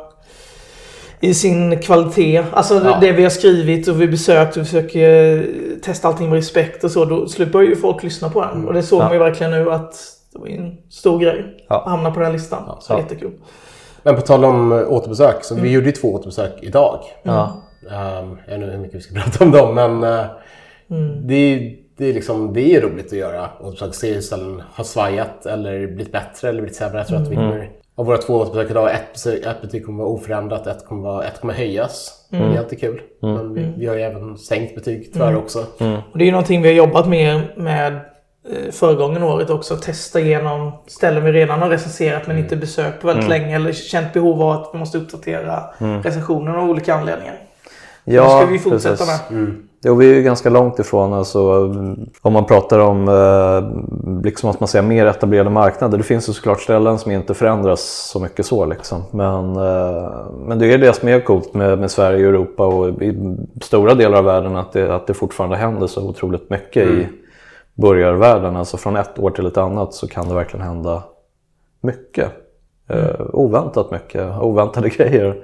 i 1.21 1.35
sin 1.35 1.79
kvalitet. 1.79 2.43
Alltså 2.53 2.75
Ja. 2.85 2.99
det 3.01 3.13
vi 3.13 3.23
har 3.23 3.31
skrivit 3.31 3.89
och 3.89 4.01
vi 4.01 4.09
besökt 4.09 4.57
och 4.57 4.65
försöker 4.67 5.47
testa 5.83 6.09
allting 6.09 6.29
med 6.29 6.37
respekt 6.37 6.85
och 6.85 6.91
så. 6.91 7.05
Då 7.05 7.27
slutar 7.29 7.61
ju 7.61 7.77
folk 7.77 8.03
lyssna 8.03 8.29
på 8.29 8.41
den. 8.41 8.65
Och 8.69 8.73
det 8.75 8.83
såg 8.83 9.01
Ja. 9.01 9.05
man 9.05 9.13
ju 9.13 9.19
verkligen 9.19 9.53
nu 9.53 9.73
att 9.73 9.95
det 10.33 10.39
var 10.39 10.47
en 10.49 10.77
stor 10.91 11.19
grej 11.21 11.65
Ja. 11.69 11.77
att 11.81 11.91
hamna 11.91 12.11
på 12.11 12.17
den 12.21 12.27
här 12.27 12.33
listan. 12.33 12.77
Så 12.81 12.93
Ja. 12.93 12.99
jättekul. 12.99 13.31
Men 14.03 14.15
på 14.15 14.21
tal 14.21 14.45
om 14.45 14.73
eh, 14.73 14.93
återbesök, 14.93 15.45
så 15.45 15.55
vi 15.55 15.71
gjorde 15.71 15.87
ju 15.87 15.93
två 15.93 16.15
återbesök 16.15 16.53
idag. 16.63 17.01
Ja. 17.23 17.63
Um, 17.83 18.39
jag 18.47 18.55
vet 18.55 18.63
inte 18.63 18.67
hur 18.71 18.79
mycket 18.79 18.97
vi 18.97 19.01
ska 19.01 19.15
prata 19.15 19.45
om 19.45 19.51
dem, 19.51 19.75
men 19.75 20.03
eh, 20.03 20.25
det, 21.25 21.35
är, 21.35 21.77
det, 21.97 22.07
är 22.07 22.15
liksom, 22.15 22.53
det 22.53 22.75
är 22.77 22.81
roligt 22.81 23.07
att 23.07 23.13
göra 23.19 23.49
återbesök. 23.61 23.95
Se 23.95 24.15
hur 24.15 24.21
ställen 24.21 24.63
har 24.73 24.85
svajat 24.85 25.47
eller 25.47 25.87
blivit 25.87 26.13
bättre 26.13 26.49
eller 26.49 26.61
blivit 26.61 26.77
sämre. 26.77 26.99
Jag 26.99 27.07
tror 27.09 27.23
att 27.23 27.29
vi 27.29 27.35
kommer, 27.35 27.71
av 27.99 28.07
våra 28.07 28.19
två 28.19 28.35
återbesök 28.35 28.71
idag, 28.71 28.91
ett, 28.95 29.27
ett 29.27 29.63
betyg 29.63 29.87
kommer 29.87 30.05
vara 30.05 30.13
oförändrat, 30.13 30.67
ett 30.67 30.87
kommer, 30.87 31.03
vara, 31.03 31.25
ett 31.25 31.41
kommer 31.41 31.55
höjas. 31.55 32.27
Det 32.31 32.37
är 32.37 32.59
alltid 32.59 32.81
kul. 32.81 33.01
Men 33.21 33.55
vi, 33.55 33.73
vi 33.77 33.87
har 33.87 33.95
ju 33.95 34.01
även 34.01 34.39
sänkt 34.39 34.75
betyg 34.75 35.11
tyvärr 35.13 35.37
också. 35.37 35.59
Och 36.13 36.19
det 36.19 36.25
är 36.25 36.27
ju 36.27 36.31
någonting 36.31 36.63
vi 36.63 36.69
har 36.69 36.75
jobbat 36.75 37.09
med 37.09 37.43
med 37.57 37.93
eh, 37.95 38.73
föregångaren 38.73 39.23
året 39.23 39.51
också. 39.51 39.77
Testa 39.77 40.21
igenom 40.21 40.73
ställen 40.87 41.25
vi 41.25 41.33
redan 41.33 41.63
har 41.63 41.69
recenserat 41.69 42.27
men 42.27 42.39
inte 42.39 42.57
besökt 42.57 43.01
på 43.01 43.07
väldigt 43.07 43.29
länge. 43.29 43.57
Eller 43.57 43.73
känt 43.73 44.13
behov 44.13 44.43
av 44.43 44.51
att 44.51 44.71
vi 44.73 44.79
måste 44.79 44.99
uppdatera 44.99 45.65
recensionerna 46.03 46.59
av 46.59 46.71
olika 46.71 46.95
anledningar. 46.95 47.39
Ja, 48.05 48.23
det 48.23 48.29
ska 48.29 48.53
vi 48.53 48.59
fortsätta 48.59 48.97
precis. 48.97 49.31
med. 49.31 49.68
Jo, 49.85 49.95
vi 49.95 50.11
är 50.11 50.15
ju 50.15 50.23
ganska 50.23 50.51
långt 50.51 50.79
ifrån, 50.79 51.13
alltså, 51.13 51.39
mm, 51.41 52.11
om 52.23 52.33
man 52.33 52.45
pratar 52.45 52.79
om 52.79 53.09
eh, 53.09 54.23
liksom 54.25 54.51
att 54.51 54.61
man 54.61 54.69
säger 54.69 54.83
mer 54.85 55.07
etablerade 55.07 55.51
marknader. 55.51 55.99
Det 55.99 56.05
finns 56.05 56.29
ju 56.29 56.33
såklart 56.33 56.61
ställen 56.61 56.99
som 56.99 57.13
inte 57.13 57.35
förändras 57.35 57.81
så 58.13 58.21
mycket 58.21 58.47
så. 58.47 58.67
Liksom. 58.67 59.03
Men, 59.11 59.57
eh, 59.57 60.31
men 60.47 60.59
det 60.59 60.73
är 60.73 60.79
det 60.79 60.93
som 60.93 61.09
är 61.09 61.21
coolt 61.21 61.55
med, 61.55 61.79
med 61.79 61.91
Sverige 61.91 62.27
och 62.27 62.35
Europa 62.35 62.67
och 62.67 63.03
i 63.03 63.37
stora 63.63 63.95
delar 63.95 64.19
av 64.19 64.25
världen 64.25 64.57
att 64.57 64.73
det, 64.73 64.95
att 64.95 65.07
det 65.07 65.15
fortfarande 65.15 65.57
händer 65.57 65.87
så 65.87 66.09
otroligt 66.09 66.51
mycket 66.51 66.89
i 66.89 67.09
burgarvärlden. 67.75 68.57
Alltså 68.57 68.77
från 68.77 68.97
ett 68.97 69.19
år 69.19 69.31
till 69.31 69.47
ett 69.47 69.57
annat 69.57 69.95
så 69.95 70.09
kan 70.09 70.29
det 70.29 70.35
verkligen 70.35 70.67
hända 70.67 71.03
mycket. 71.81 72.48
Eh, 72.89 73.21
oväntat 73.33 73.91
mycket, 73.91 74.41
oväntade 74.41 74.89
grejer. 74.97 75.37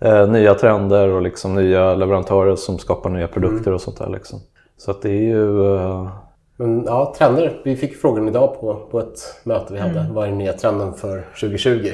Eh, 0.00 0.28
nya 0.28 0.54
trender 0.54 1.08
och 1.08 1.22
liksom 1.22 1.54
nya 1.54 1.94
leverantörer 1.94 2.56
som 2.56 2.78
skapar 2.78 3.10
nya 3.10 3.28
produkter 3.28 3.72
och 3.72 3.80
sånt 3.80 3.98
där. 3.98 4.08
Liksom. 4.08 4.38
Så 4.76 4.90
att 4.90 5.02
det 5.02 5.10
är 5.10 5.22
ju... 5.22 5.74
Eh, 5.76 6.08
Men 6.56 6.84
ja, 6.86 7.14
trender. 7.18 7.60
Vi 7.64 7.76
fick 7.76 7.96
frågan 7.96 8.28
idag 8.28 8.60
på, 8.60 8.74
på 8.90 9.00
ett 9.00 9.18
möte 9.44 9.72
vi 9.74 9.80
hade. 9.80 10.06
Vad 10.12 10.24
är 10.24 10.28
den 10.28 10.38
nya 10.38 10.52
trenden 10.52 10.94
för 10.94 11.24
2020? 11.40 11.88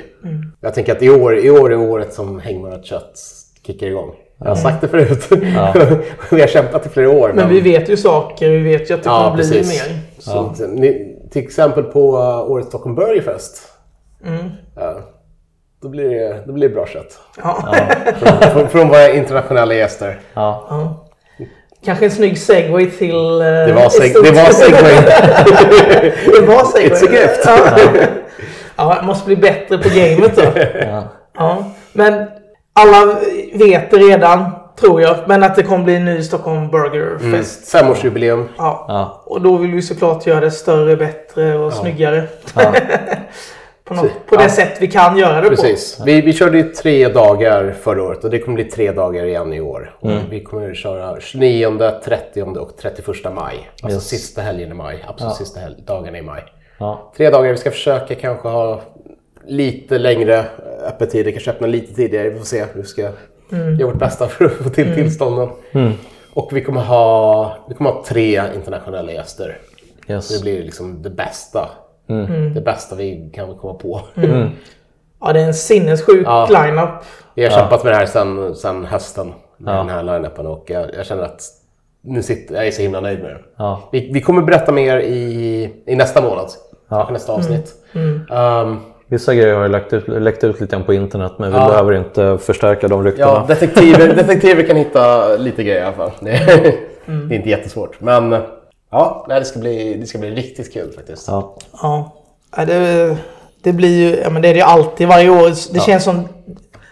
Jag 0.60 0.74
tänker 0.74 0.92
att 0.92 1.02
i 1.02 1.10
år, 1.10 1.36
i 1.36 1.50
år 1.50 1.72
är 1.72 1.78
året 1.78 2.12
som 2.14 2.38
hängmarat 2.38 2.84
kött 2.84 3.20
kickar 3.66 3.86
igång. 3.86 4.14
Jag 4.38 4.48
har 4.48 4.54
sagt 4.54 4.80
det 4.80 4.88
förut. 4.88 5.28
vi 6.30 6.40
har 6.40 6.46
kämpat 6.46 6.86
i 6.86 6.88
flera 6.88 7.10
år. 7.10 7.32
Men 7.34 7.48
vi 7.48 7.60
vet 7.60 7.88
ju 7.88 7.96
saker. 7.96 8.50
Vi 8.50 8.58
vet 8.58 8.90
ju 8.90 8.94
att 8.94 9.02
det 9.02 9.08
kommer 9.08 9.24
Ja, 9.24 9.34
bli 9.34 9.58
mer. 9.58 10.00
Så, 10.18 10.52
ni, 10.68 11.18
till 11.30 11.42
exempel 11.42 11.84
på 11.84 12.16
uh, 12.16 12.50
årets 12.50 12.68
Stockholm 12.68 12.94
Burgerfest. 12.94 13.72
Ja, 14.78 14.94
då, 15.82 15.88
blir 15.88 16.10
det, 16.10 16.42
då 16.46 16.52
blir 16.52 16.68
det 16.68 16.74
bra 16.74 16.86
kött. 16.86 17.18
Ja. 17.42 17.74
Från, 18.18 18.50
från, 18.52 18.68
från 18.68 18.88
våra 18.88 19.08
internationella 19.10 19.74
gäster. 19.74 20.20
ja. 20.34 20.66
Ja. 20.70 21.04
Kanske 21.84 22.04
en 22.04 22.10
snygg 22.10 22.38
segway 22.38 22.90
till... 22.90 23.40
eh, 23.40 23.46
Det 23.46 23.72
var, 23.72 23.82
seg- 23.88 24.22
det 24.22 24.30
var 24.30 24.50
segway. 24.52 24.94
det 26.40 26.46
var 26.46 26.64
segway. 26.64 26.98
It's 26.98 27.08
a 27.08 27.12
gift. 27.12 27.42
Ja. 28.76 28.94
ja, 28.96 29.02
måste 29.02 29.26
bli 29.26 29.36
bättre 29.36 29.78
på 29.78 29.88
gamet 29.88 30.36
då. 30.36 30.42
Ja. 30.80 31.02
Ja. 31.34 31.64
Men 31.92 32.26
alla 32.72 33.14
vet 33.54 33.90
det 33.90 33.96
redan, 33.96 34.50
tror 34.80 35.02
jag. 35.02 35.16
Men 35.26 35.42
att 35.42 35.56
det 35.56 35.62
kommer 35.62 35.84
bli 35.84 35.96
en 35.96 36.04
ny 36.04 36.22
Stockholm 36.22 36.68
Burger 36.70 37.32
Fest. 37.36 37.68
Femårsjubileum. 37.70 38.48
Ja. 38.58 38.84
Ja. 38.88 39.22
Och 39.26 39.40
då 39.40 39.56
vill 39.56 39.74
vi 39.74 39.82
såklart 39.82 40.26
göra 40.26 40.40
det 40.40 40.50
större, 40.50 40.96
bättre 40.96 41.58
och 41.58 41.72
snyggare. 41.72 42.22
Ja. 43.90 43.96
på 43.96 44.02
något, 44.02 44.26
på 44.26 44.36
det 44.36 44.42
Ja. 44.42 44.48
sätt 44.48 44.76
vi 44.80 44.86
kan 44.86 45.18
göra 45.18 45.40
det 45.40 45.48
Precis. 45.48 46.00
Vi, 46.06 46.20
vi 46.20 46.32
körde 46.32 46.58
ju 46.58 46.62
tre 46.72 47.08
dagar 47.08 47.74
förra 47.80 48.02
året 48.02 48.24
och 48.24 48.30
det 48.30 48.38
kommer 48.38 48.54
bli 48.54 48.64
tre 48.64 48.92
dagar 48.92 49.24
igen 49.24 49.52
i 49.52 49.60
år. 49.60 49.96
Och 50.00 50.10
Vi 50.30 50.44
kommer 50.44 50.74
köra 50.74 51.20
29, 51.20 51.90
30 52.04 52.42
och 52.42 52.76
31 52.76 53.06
maj. 53.34 53.70
Alltså 53.82 53.96
Yes. 53.96 54.04
sista 54.08 54.40
helgen 54.42 54.70
i 54.70 54.74
maj. 54.74 55.04
Absolut 55.08 55.34
sista 55.34 55.60
hel- 55.60 55.76
dagarna 55.86 56.18
i 56.18 56.22
maj. 56.22 56.42
Ja. 56.78 57.12
Tre 57.16 57.30
dagar. 57.30 57.50
Vi 57.50 57.56
ska 57.56 57.70
försöka 57.70 58.14
kanske 58.14 58.48
ha 58.48 58.80
lite 59.46 59.98
längre 59.98 60.44
öppettider. 60.88 61.30
Kanske 61.30 61.50
öppna 61.50 61.66
lite 61.66 61.94
tidigare. 61.94 62.28
Vi 62.30 62.38
får 62.38 62.46
se. 62.46 62.64
Vi 62.74 62.82
ska 62.84 63.02
göra 63.52 63.86
vårt 63.86 63.98
bästa 63.98 64.26
för 64.28 64.44
att 64.44 64.52
få 64.52 64.70
till 64.70 64.94
tillstånden. 64.94 65.48
Och 66.34 66.50
vi 66.52 66.64
kommer, 66.64 66.80
ha, 66.80 67.56
vi 67.68 67.74
kommer 67.74 67.90
ha 67.90 68.04
tre 68.06 68.42
internationella 68.54 69.12
gäster. 69.12 69.58
Yes. 70.08 70.28
Det 70.28 70.42
blir 70.42 70.62
liksom 70.62 71.02
det 71.02 71.10
bästa. 71.10 71.68
Det 72.54 72.60
bästa 72.60 72.96
vi 72.96 73.30
kan 73.34 73.56
komma 73.56 73.74
på. 73.74 74.00
Ja, 75.20 75.32
det 75.32 75.40
är 75.40 75.44
en 75.46 75.54
sinnessjuk 75.54 76.26
Ja. 76.26 76.48
lineup. 76.50 76.88
Vi 77.34 77.44
har 77.44 77.50
kämpat 77.50 77.84
med 77.84 77.92
det 77.92 77.96
här 77.96 78.06
sedan, 78.06 78.54
sedan 78.54 78.84
hösten. 78.84 79.32
Med 79.56 79.74
den 79.74 79.88
här 79.88 80.02
line-upen 80.02 80.46
och 80.46 80.64
jag, 80.66 80.86
jag 80.96 81.06
känner 81.06 81.22
att 81.22 81.40
nu 82.02 82.22
sitter, 82.22 82.54
jag 82.54 82.66
är 82.66 82.70
så 82.70 82.82
himla 82.82 83.00
nöjd 83.00 83.22
med 83.22 83.30
det. 83.30 83.38
Ja. 83.56 83.88
Vi, 83.92 84.10
vi 84.12 84.20
kommer 84.20 84.42
berätta 84.42 84.72
mer 84.72 84.98
i, 84.98 85.74
i 85.86 85.96
nästa 85.96 86.22
månad. 86.22 86.46
Kanske 86.88 87.12
nästa 87.12 87.32
avsnitt. 87.32 87.74
Um, 88.30 88.80
Vissa 89.10 89.34
grejer 89.34 89.54
har 89.54 89.68
läckt 89.68 89.92
ut, 89.92 90.08
läckt 90.08 90.44
ut 90.44 90.60
lite 90.60 90.76
grann 90.76 90.84
på 90.84 90.94
internet 90.94 91.32
men 91.38 91.52
vi 91.52 91.58
Ja. 91.58 91.68
behöver 91.68 91.92
inte 91.92 92.38
förstärka 92.38 92.88
de 92.88 93.04
ryktena. 93.04 93.26
ja, 93.28 93.44
detektiver, 93.48 94.14
detektiver 94.14 94.62
kan 94.62 94.76
hitta 94.76 95.28
lite 95.36 95.64
grejer 95.64 95.80
i 95.80 95.84
alla 95.84 95.96
fall. 95.96 96.10
Det, 96.20 96.30
det 97.06 97.34
är 97.34 97.36
inte 97.36 97.48
jättesvårt. 97.48 98.00
Men 98.00 98.36
ja, 98.90 99.24
nej, 99.28 99.38
det, 99.40 99.44
ska 99.46 99.58
bli, 99.58 99.94
det 99.94 100.06
ska 100.06 100.18
bli 100.18 100.30
riktigt 100.30 100.72
kul 100.72 100.92
faktiskt. 100.92 101.28
Ja. 101.28 101.54
Ja, 101.82 102.14
Ja, 102.56 102.64
det, 102.64 103.16
det 103.62 103.72
blir 103.72 103.98
ju, 104.10 104.20
ja 104.22 104.30
men 104.30 104.42
det 104.42 104.48
är 104.48 104.52
det 104.54 104.58
ju 104.58 104.64
alltid 104.64 105.08
varje 105.08 105.30
år. 105.30 105.72
Det 105.74 105.80
känns 105.80 106.04
som 106.04 106.28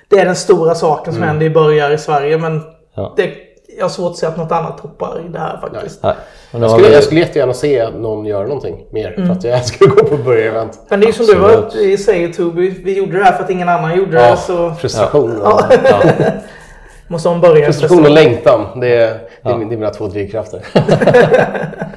det 0.09 0.19
är 0.19 0.25
den 0.25 0.37
stora 0.37 0.75
saken 0.75 1.13
som 1.15 1.23
händer 1.23 1.47
i 1.47 1.51
början 1.51 1.93
i 1.93 1.99
Sverige. 1.99 2.39
Men 2.39 2.63
Ja. 2.95 3.15
det, 3.17 3.31
jag 3.79 3.85
har 3.85 3.89
svårt 3.91 4.11
att 4.11 4.17
se 4.17 4.27
att 4.27 4.37
något 4.37 4.53
annat 4.53 4.79
toppar 4.79 5.23
i 5.27 5.33
det 5.33 5.39
här 5.39 5.59
faktiskt. 5.61 6.03
Nej. 6.03 6.15
Det 6.53 6.59
Jag 6.59 6.71
skulle, 6.71 6.89
jag 6.89 7.03
skulle 7.03 7.21
jättegärna 7.21 7.55
se 7.55 7.89
någon 7.91 8.27
göra 8.27 8.43
någonting 8.47 8.85
mer. 8.91 9.13
För 9.27 9.33
att 9.33 9.45
jag 9.45 9.65
skulle 9.65 9.91
gå 9.91 10.05
på 10.05 10.17
burgerevent. 10.17 10.81
Men 10.89 11.01
det 11.01 11.07
är 11.07 11.09
ju 11.09 11.13
som 11.13 11.27
du 11.27 11.35
var, 11.35 11.97
säger 11.97 12.33
Toby, 12.33 12.71
vi 12.85 12.97
gjorde 12.99 13.19
det 13.19 13.25
här 13.25 13.33
för 13.33 13.45
att 13.45 13.51
ingen 13.51 13.69
annan 13.69 13.97
gjorde 13.97 14.21
Ja, 14.23 14.31
det. 14.31 14.37
Så 14.37 14.75
frustration. 14.75 15.41
Ja. 15.45 15.61
Ja. 15.85 16.03
måste 17.09 17.29
man 17.29 17.41
börja. 17.41 17.67
Frustration 17.67 18.05
och 18.05 18.11
längtan. 18.11 18.81
Det 18.81 18.97
är, 18.97 19.21
det 19.47 19.53
är, 19.53 19.69
det 19.69 19.75
är 19.75 19.79
mina 19.79 19.91
två 19.91 20.07
drivkrafter. 20.07 20.67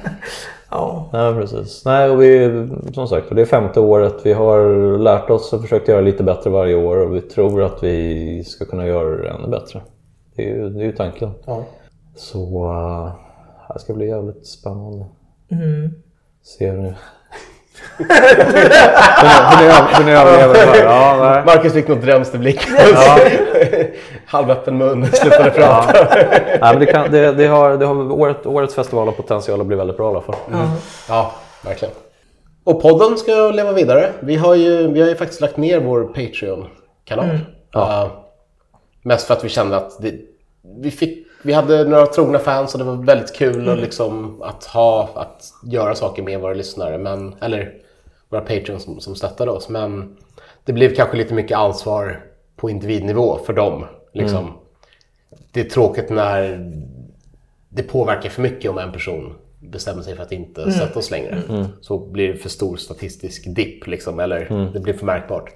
Ja. 0.70 1.10
Nej, 1.12 1.34
precis. 1.34 1.84
Nej, 1.84 2.10
och 2.10 2.22
vi, 2.22 2.68
som 2.94 3.08
sagt, 3.08 3.26
det 3.30 3.42
är 3.42 3.46
femte 3.46 3.80
året. 3.80 4.14
Vi 4.24 4.32
har 4.32 4.98
lärt 4.98 5.30
oss 5.30 5.52
och 5.52 5.62
försökt 5.62 5.88
göra 5.88 6.00
lite 6.00 6.22
bättre 6.22 6.50
varje 6.50 6.74
år 6.74 6.96
och 6.96 7.16
vi 7.16 7.20
tror 7.20 7.62
att 7.62 7.82
vi 7.82 8.44
ska 8.44 8.64
kunna 8.64 8.86
göra 8.86 9.16
det 9.16 9.28
ännu 9.28 9.48
bättre. 9.48 9.80
Det 10.34 10.42
är 10.42 10.56
ju, 10.56 10.70
det 10.70 10.80
är 10.80 10.86
ju 10.86 10.92
tanken. 10.92 11.30
Ja. 11.46 11.64
Så 12.16 12.70
uh, 12.70 13.12
det 13.74 13.80
ska 13.80 13.94
bli 13.94 14.08
jävligt 14.08 14.46
spännande. 14.46 15.06
Mm. 15.50 15.94
Se 16.42 16.70
hur 16.70 16.94
ni 20.04 20.12
överlever 20.12 20.54
det 20.54 20.60
här. 20.60 20.84
Ja, 20.84 21.16
nej. 21.20 21.42
Marcus 21.46 21.72
fick 21.72 21.88
något 21.88 22.02
drömsterblick. 22.02 22.68
Ja. 22.94 23.18
Halvöppen 24.26 24.78
mun, 24.78 25.06
slutade 25.06 25.50
prata. 25.50 26.06
Nej, 26.44 26.58
men 26.60 26.78
det 26.78 26.86
kan, 26.86 27.10
det, 27.10 27.32
det 27.32 27.46
har, 27.46 27.76
det 27.76 27.86
har, 27.86 28.12
året, 28.12 28.46
årets 28.46 28.74
festival 28.74 29.06
har 29.06 29.12
potential 29.12 29.60
att 29.60 29.66
bli 29.66 29.76
väldigt 29.76 29.96
bra 29.96 30.06
i 30.06 30.10
alla 30.10 30.20
fall. 30.20 30.36
Ja, 31.08 31.32
verkligen. 31.64 31.94
Och 32.64 32.82
podden 32.82 33.18
ska 33.18 33.50
leva 33.50 33.72
vidare. 33.72 34.12
Vi 34.20 34.36
har 34.36 34.54
ju, 34.54 34.92
vi 34.92 35.00
har 35.00 35.08
ju 35.08 35.16
faktiskt 35.16 35.40
lagt 35.40 35.56
ner 35.56 35.80
vår 35.80 36.04
Patreon-kanal. 36.04 37.38
Ja. 37.72 38.04
Uh, 38.04 38.20
mest 39.02 39.26
för 39.26 39.34
att 39.34 39.44
vi 39.44 39.48
kände 39.48 39.76
att 39.76 40.02
det, 40.02 40.14
vi, 40.82 40.90
fick, 40.90 41.19
vi 41.42 41.52
hade 41.52 41.84
några 41.84 42.06
trogna 42.06 42.38
fans 42.38 42.74
och 42.74 42.78
det 42.78 42.84
var 42.84 42.96
väldigt 42.96 43.36
kul 43.36 43.68
att, 43.68 43.78
liksom, 43.78 44.42
att, 44.42 44.64
ha, 44.64 45.08
att 45.14 45.52
göra 45.64 45.94
saker 45.94 46.22
med 46.22 46.40
våra 46.40 46.54
lyssnare. 46.54 46.98
Men, 46.98 47.34
eller 47.40 47.74
våra 48.28 48.40
Patreons 48.40 48.84
som, 48.84 49.00
som 49.00 49.14
stöttade 49.14 49.50
oss. 49.50 49.68
Men 49.68 50.16
det 50.64 50.72
blev 50.72 50.94
kanske 50.94 51.16
lite 51.16 51.34
mycket 51.34 51.56
ansvar 51.58 52.24
på 52.56 52.70
individnivå 52.70 53.38
för 53.46 53.52
dem. 53.52 53.84
Liksom. 54.12 54.52
Det 55.52 55.60
är 55.60 55.64
tråkigt 55.64 56.10
när 56.10 56.70
det 57.68 57.82
påverkar 57.82 58.30
för 58.30 58.42
mycket 58.42 58.70
om 58.70 58.78
en 58.78 58.92
person 58.92 59.34
bestämmer 59.58 60.02
sig 60.02 60.16
för 60.16 60.22
att 60.22 60.32
inte 60.32 60.72
sätta 60.72 60.98
oss 60.98 61.10
längre. 61.10 61.42
Så 61.80 61.98
blir 61.98 62.28
det 62.28 62.38
för 62.38 62.48
stor 62.48 62.76
statistisk 62.76 63.44
dipp, 63.54 63.86
liksom, 63.86 64.20
eller 64.20 64.70
det 64.72 64.80
blir 64.80 64.94
för 64.94 65.06
märkbart. 65.06 65.50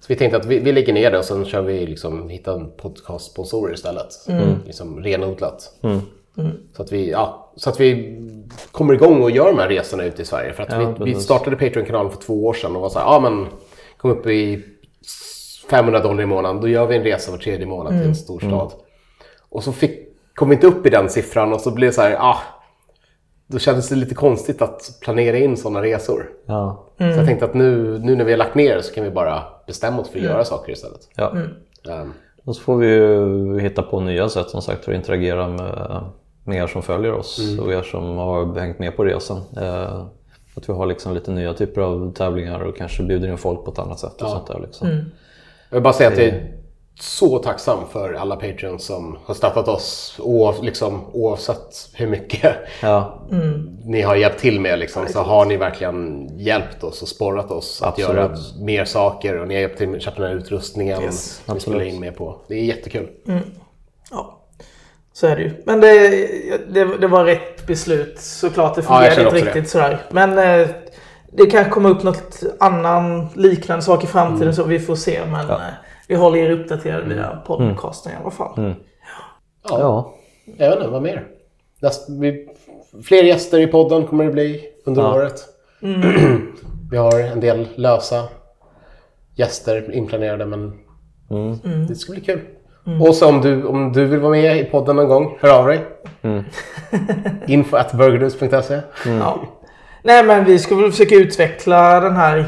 Så 0.00 0.06
vi 0.08 0.16
tänkte 0.16 0.36
att 0.36 0.46
vi, 0.46 0.58
vi 0.58 0.72
lägger 0.72 0.92
ner 0.92 1.10
det 1.10 1.18
och 1.18 1.24
sen 1.24 1.44
kör 1.44 1.62
vi 1.62 1.86
liksom, 1.86 2.28
hitta 2.28 2.52
en 2.52 2.70
podcast-sponsorer 2.76 3.74
istället. 3.74 4.06
Liksom 4.66 5.02
renodlat. 5.02 5.72
Så, 6.76 6.82
att 6.82 6.92
vi, 6.92 7.10
ja, 7.10 7.52
så 7.56 7.70
att 7.70 7.80
vi 7.80 8.18
kommer 8.72 8.94
igång 8.94 9.22
och 9.22 9.30
gör 9.30 9.46
de 9.46 9.58
här 9.58 9.68
resorna 9.68 10.04
ut 10.04 10.20
i 10.20 10.24
Sverige. 10.24 10.52
För 10.52 10.62
att 10.62 10.72
Ja, 10.72 10.94
vi, 10.98 11.04
vi 11.04 11.14
startade 11.20 11.56
Patreon-kanalen 11.56 12.12
för 12.12 12.18
två 12.18 12.46
år 12.46 12.52
sedan 12.54 12.76
och 12.76 12.82
var 12.82 12.88
så 12.88 12.98
här, 12.98 13.06
ja 13.06 13.20
men 13.20 13.46
kom 13.96 14.10
upp 14.10 14.26
i 14.26 14.64
500 15.70 16.00
dollar 16.00 16.22
i 16.22 16.26
månaden, 16.26 16.60
då 16.60 16.68
gör 16.68 16.86
vi 16.86 16.96
en 16.96 17.02
resa 17.02 17.30
var 17.30 17.38
tredje 17.38 17.66
månad 17.66 17.92
till 17.92 18.08
en 18.08 18.14
stor 18.14 18.40
stad. 18.40 18.72
Och 19.48 19.64
så 19.64 19.72
fick, 19.72 20.08
kom 20.34 20.48
vi 20.48 20.54
inte 20.54 20.66
upp 20.66 20.86
i 20.86 20.90
den 20.90 21.08
siffran 21.10 21.52
och 21.52 21.60
så 21.60 21.70
blev 21.70 21.90
det 21.90 21.94
så 21.94 22.02
här, 22.02 22.16
ah, 22.20 22.38
då 23.46 23.58
kändes 23.58 23.88
det 23.88 23.96
lite 23.96 24.14
konstigt 24.14 24.62
att 24.62 24.98
planera 25.00 25.38
in 25.38 25.56
sådana 25.56 25.82
resor. 25.82 26.30
Ja. 26.46 26.84
Så 26.98 27.04
jag 27.04 27.26
tänkte 27.26 27.44
att 27.44 27.54
nu, 27.54 27.98
nu 27.98 28.16
när 28.16 28.24
vi 28.24 28.32
har 28.32 28.38
lagt 28.38 28.54
ner 28.54 28.80
så 28.80 28.94
kan 28.94 29.04
vi 29.04 29.10
bara 29.10 29.42
bestämma 29.68 30.00
oss 30.00 30.08
för 30.08 30.18
att 30.18 30.24
göra 30.24 30.44
saker 30.44 30.72
istället. 30.72 31.08
Ja. 31.14 31.32
Um, 31.88 32.12
Och 32.44 32.56
så 32.56 32.62
får 32.62 32.76
vi 32.76 32.86
ju 32.86 33.60
hitta 33.60 33.82
på 33.82 34.00
nya 34.00 34.28
sätt 34.28 34.50
som 34.50 34.62
sagt 34.62 34.84
för 34.84 34.92
att 34.92 34.96
interagera 34.98 35.48
med, 35.48 36.00
med 36.44 36.62
er 36.62 36.66
som 36.66 36.82
följer 36.82 37.12
oss 37.12 37.58
och 37.60 37.72
er 37.72 37.82
som 37.82 38.16
har 38.16 38.60
hängt 38.60 38.78
med 38.78 38.96
på 38.96 39.04
resan. 39.04 39.42
Eh, 39.56 40.06
att 40.54 40.68
vi 40.68 40.72
har 40.72 40.86
liksom 40.86 41.14
lite 41.14 41.30
nya 41.30 41.54
typer 41.54 41.80
av 41.80 42.12
tävlingar 42.12 42.60
och 42.60 42.76
kanske 42.76 43.02
bjuder 43.02 43.28
in 43.28 43.38
folk 43.38 43.64
på 43.64 43.70
ett 43.70 43.78
annat 43.78 43.98
sätt. 43.98 44.22
Och 44.22 44.28
sånt 44.30 44.46
där, 44.46 44.60
liksom. 44.60 44.88
jag 45.70 45.76
vill 45.76 45.82
bara 45.82 45.92
säga 45.92 46.10
att 46.10 46.18
jag 46.18 46.26
är 46.26 46.52
så 47.00 47.38
tacksam 47.38 47.78
för 47.92 48.14
alla 48.14 48.36
Patreons 48.36 48.84
som 48.84 49.18
har 49.24 49.34
stöttat 49.34 49.68
oss 49.68 50.16
oav, 50.18 50.64
liksom, 50.64 51.04
oavsett 51.12 51.90
hur 51.94 52.06
mycket 52.06 52.56
Ja, 52.82 53.18
ni 53.84 54.02
har 54.02 54.16
hjälpt 54.16 54.40
till 54.40 54.60
med. 54.60 54.78
Liksom, 54.78 55.06
så 55.08 55.22
har 55.22 55.44
ni 55.44 55.56
verkligen 55.56 56.28
hjälpt 56.38 56.84
oss 56.84 57.02
och 57.02 57.08
sporrat 57.08 57.50
oss 57.50 57.82
att 57.82 57.88
Absolut. 57.88 58.16
göra 58.16 58.36
mer 58.60 58.84
saker. 58.84 59.38
Och 59.40 59.48
ni 59.48 59.54
har 59.54 59.60
hjälpt 59.60 59.78
till 59.78 59.88
med 59.88 59.96
att 59.96 60.02
köpa 60.02 60.22
den 60.22 60.30
här 60.30 60.36
utrustningen 60.38 61.02
Yes, 61.02 61.42
vi 61.54 61.60
spelar 61.60 61.82
in 61.82 62.00
med 62.00 62.16
på. 62.16 62.36
Det 62.48 62.54
är 62.54 62.64
jättekul. 62.64 63.08
Ja, 64.10 64.38
så 65.12 65.26
är 65.26 65.36
det 65.36 65.42
ju. 65.42 65.62
Men 65.66 65.80
det, 65.80 66.08
det, 66.68 66.98
det 66.98 67.06
var 67.06 67.24
rätt 67.24 67.66
beslut 67.66 68.20
såklart. 68.20 68.74
Det 68.74 68.84
Ja, 68.88 69.04
jag 69.04 69.14
fungerade 69.14 69.30
känner 69.30 69.38
inte 69.38 69.58
riktigt 69.58 69.70
sådär. 69.70 69.98
Men 70.10 70.38
eh, 70.60 70.68
det 71.32 71.46
kan 71.46 71.70
komma 71.70 71.88
upp 71.88 72.02
något 72.02 72.42
annan 72.60 73.28
liknande 73.34 73.84
sak 73.84 74.04
i 74.04 74.06
framtiden 74.06 74.54
så 74.54 74.64
vi 74.64 74.78
får 74.78 74.96
se. 74.96 75.20
Men 75.26 75.50
eh, 75.50 75.56
vi 76.08 76.14
håller 76.14 76.38
er 76.38 76.50
uppdaterade 76.50 77.14
via 77.14 77.42
podcasten 77.46 78.12
i 78.12 78.14
alla 78.22 78.30
fall. 78.30 78.74
Ja. 79.68 79.78
ja. 79.78 80.14
Jag 80.58 80.68
vet 80.68 80.78
inte, 80.78 80.90
vad 80.90 81.02
mer? 81.02 81.26
Näst, 81.80 82.08
vi, 82.20 82.48
fler 83.04 83.22
gäster 83.22 83.58
i 83.60 83.66
podden 83.66 84.06
kommer 84.06 84.24
det 84.24 84.30
bli 84.32 84.64
under 84.84 85.02
Ja. 85.02 85.14
året. 85.14 85.40
vi 86.90 86.96
har 86.96 87.20
en 87.20 87.40
del 87.40 87.68
lösa 87.74 88.24
gäster 89.34 89.94
inplanerade 89.94 90.46
men 90.46 90.72
det 91.88 91.94
ska 91.94 92.12
bli 92.12 92.20
kul. 92.20 92.40
Och 93.08 93.14
så 93.14 93.28
om 93.28 93.40
du, 93.40 93.64
om 93.64 93.92
du 93.92 94.04
vill 94.04 94.20
vara 94.20 94.30
med 94.30 94.56
i 94.58 94.64
podden 94.64 94.96
någon 94.96 95.08
gång, 95.08 95.38
hör 95.40 95.58
av 95.58 95.66
dig. 95.66 95.80
Info 97.46 97.76
at 97.76 97.92
burgerus.se. 97.92 98.80
Ja. 99.06 99.38
Nej 100.02 100.24
men 100.24 100.44
vi 100.44 100.58
ska 100.58 100.74
väl 100.76 100.90
försöka 100.90 101.14
utveckla 101.14 102.00
den 102.00 102.16
här. 102.16 102.44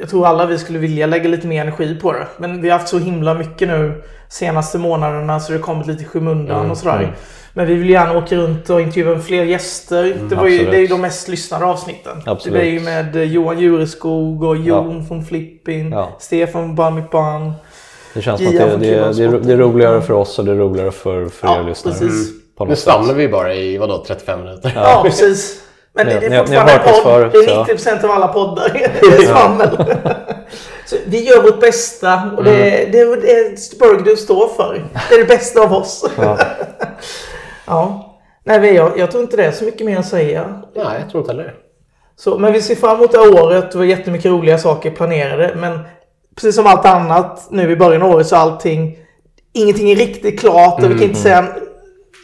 Jag, 0.00 0.08
tror 0.10 0.26
alla 0.26 0.46
vi 0.46 0.58
skulle 0.58 0.78
vilja 0.78 1.06
lägga 1.06 1.28
lite 1.28 1.46
mer 1.46 1.60
energi 1.60 1.98
på 2.02 2.12
det. 2.12 2.26
Men 2.36 2.62
vi 2.62 2.70
har 2.70 2.78
haft 2.78 2.88
så 2.90 2.98
himla 2.98 3.34
mycket 3.34 3.68
nu 3.68 4.02
senaste 4.28 4.78
månaderna 4.78 5.40
så 5.40 5.52
det 5.52 5.58
har 5.58 5.62
kommit 5.62 5.86
lite 5.86 6.02
i 6.02 6.06
skymundan 6.06 6.70
och 6.70 6.76
sådär. 6.78 7.16
Men 7.54 7.66
vi 7.66 7.74
vill 7.74 7.90
gärna 7.90 8.18
åka 8.18 8.36
runt 8.36 8.70
och 8.70 8.80
intervjua 8.80 9.18
fler 9.18 9.44
gäster. 9.44 10.16
det, 10.28 10.34
var 10.36 10.46
ju, 10.46 10.54
absolut. 10.54 10.70
det 10.70 10.76
är 10.76 10.80
ju 10.80 10.86
de 10.86 11.00
mest 11.00 11.28
lyssnade 11.28 11.64
avsnitten. 11.64 12.22
Absolut. 12.26 12.54
Det 12.58 12.60
blir 12.60 12.70
ju 12.72 12.80
med 12.80 13.16
eh, 13.16 13.22
Johan 13.22 13.58
Jureskog 13.58 14.42
och 14.42 14.56
Jon 14.56 15.06
från 15.06 15.24
Flippin. 15.24 15.92
Ja. 15.92 16.08
Stefan 16.18 16.74
Barn. 16.74 17.52
Det 18.14 18.22
känns 18.22 18.38
som 18.40 18.46
att 18.48 18.52
det, 18.52 18.76
det, 18.76 19.12
det, 19.12 19.24
är- 19.24 19.40
det 19.40 19.52
är 19.52 19.56
roligare 19.56 20.00
för 20.02 20.14
oss 20.14 20.38
och 20.38 20.44
det 20.44 20.50
är 20.52 20.56
roligare 20.56 20.90
för, 20.90 21.26
för 21.26 21.48
Ja, 21.48 21.60
er 21.60 21.64
lyssnare. 21.64 21.94
precis. 21.98 22.30
Nu 22.68 22.76
stannar 22.76 23.14
vi 23.14 23.28
bara 23.28 23.54
i 23.54 23.78
vadå, 23.78 24.04
35 24.06 24.40
minuter. 24.44 24.72
Ja, 24.74 25.00
precis. 25.04 25.60
Men 25.94 26.06
det, 26.06 26.20
Ni- 26.20 26.28
det 26.28 26.36
är 26.36 26.38
fortfarande 26.44 26.72
en 26.72 26.80
podd. 26.94 27.02
förut, 27.02 27.32
Det 27.32 27.38
är 27.38 27.54
så- 27.54 27.64
90% 27.64 28.04
av 28.04 28.10
alla 28.10 28.28
poddar. 28.28 28.68
Det 29.00 29.06
är 29.06 29.26
svammel. 29.26 29.68
Så 30.86 30.96
vi 31.06 31.24
gör 31.24 31.42
vårt 31.42 31.60
bästa 31.60 32.22
och 32.36 32.44
det, 32.44 32.50
Mm. 32.50 32.92
det, 32.92 33.00
är 33.00 33.50
det 33.50 33.78
Burger 33.78 34.04
du 34.04 34.16
står 34.16 34.48
för. 34.48 34.84
Det 35.08 35.14
är 35.14 35.18
det 35.18 35.24
bästa 35.24 35.60
av 35.60 35.72
oss. 35.72 36.04
Ja. 36.16 36.38
Ja. 37.66 38.06
Nej, 38.44 38.74
jag, 38.74 38.98
jag 38.98 39.10
tror 39.10 39.22
inte 39.22 39.36
det 39.36 39.44
är 39.44 39.52
så 39.52 39.64
mycket 39.64 39.86
mer 39.86 39.98
att 39.98 40.06
säga. 40.06 40.62
Nej, 40.76 40.84
jag 41.00 41.10
tror 41.10 41.20
inte 41.22 41.32
heller 41.32 41.44
det. 41.44 41.52
Så, 42.16 42.38
men 42.38 42.52
vi 42.52 42.62
ser 42.62 42.74
fram 42.74 42.96
emot 42.96 43.12
det 43.12 43.18
här 43.18 43.44
året. 43.44 43.72
Det 43.72 43.78
var 43.78 43.84
jättemycket 43.84 44.30
roliga 44.30 44.58
saker 44.58 44.90
planerade. 44.90 45.54
Men 45.56 45.78
precis 46.36 46.54
som 46.56 46.66
allt 46.66 46.86
annat 46.86 47.46
nu 47.50 47.70
i 47.70 47.76
början 47.76 48.02
av 48.02 48.10
året 48.14 48.26
så 48.26 48.36
är 48.36 48.40
allting... 48.40 48.98
Ingenting 49.52 49.90
är 49.90 49.96
riktigt 49.96 50.40
klart 50.40 50.82
och 50.82 50.90
vi 50.90 50.94
kan 50.94 51.02
inte 51.02 51.20
säga... 51.20 51.46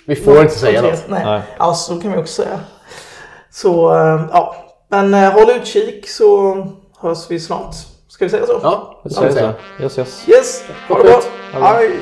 Vi 0.07 0.17
får 0.17 0.41
inte 0.43 0.55
säga 0.59 0.83
något. 0.83 1.05
Nej. 1.09 1.23
Nej. 1.25 1.41
Ja, 1.59 1.75
så 1.75 2.01
kan 2.01 2.13
vi 2.13 2.19
också 2.19 2.43
säga. 2.43 2.61
Så, 3.57 3.95
eh, 3.95 4.21
ja. 4.33 4.57
Men 4.88 5.14
eh, 5.14 5.33
håll 5.33 5.51
utkik 5.51 6.09
så 6.09 6.57
hörs 7.01 7.31
vi 7.31 7.40
snart. 7.40 7.75
Ska 8.09 8.25
vi 8.25 8.31
säga 8.31 8.47
så? 8.47 8.61
Ja, 8.62 9.01
vi 9.05 9.14
det 9.14 9.33
säga. 9.33 9.55
så. 9.79 9.83
Yes, 9.83 9.99
yes. 9.99 10.29
Yes, 10.29 10.64
ha 10.88 11.03
det 11.03 11.12
Gott 11.12 11.31
bra. 11.53 11.66
Hej. 11.66 12.01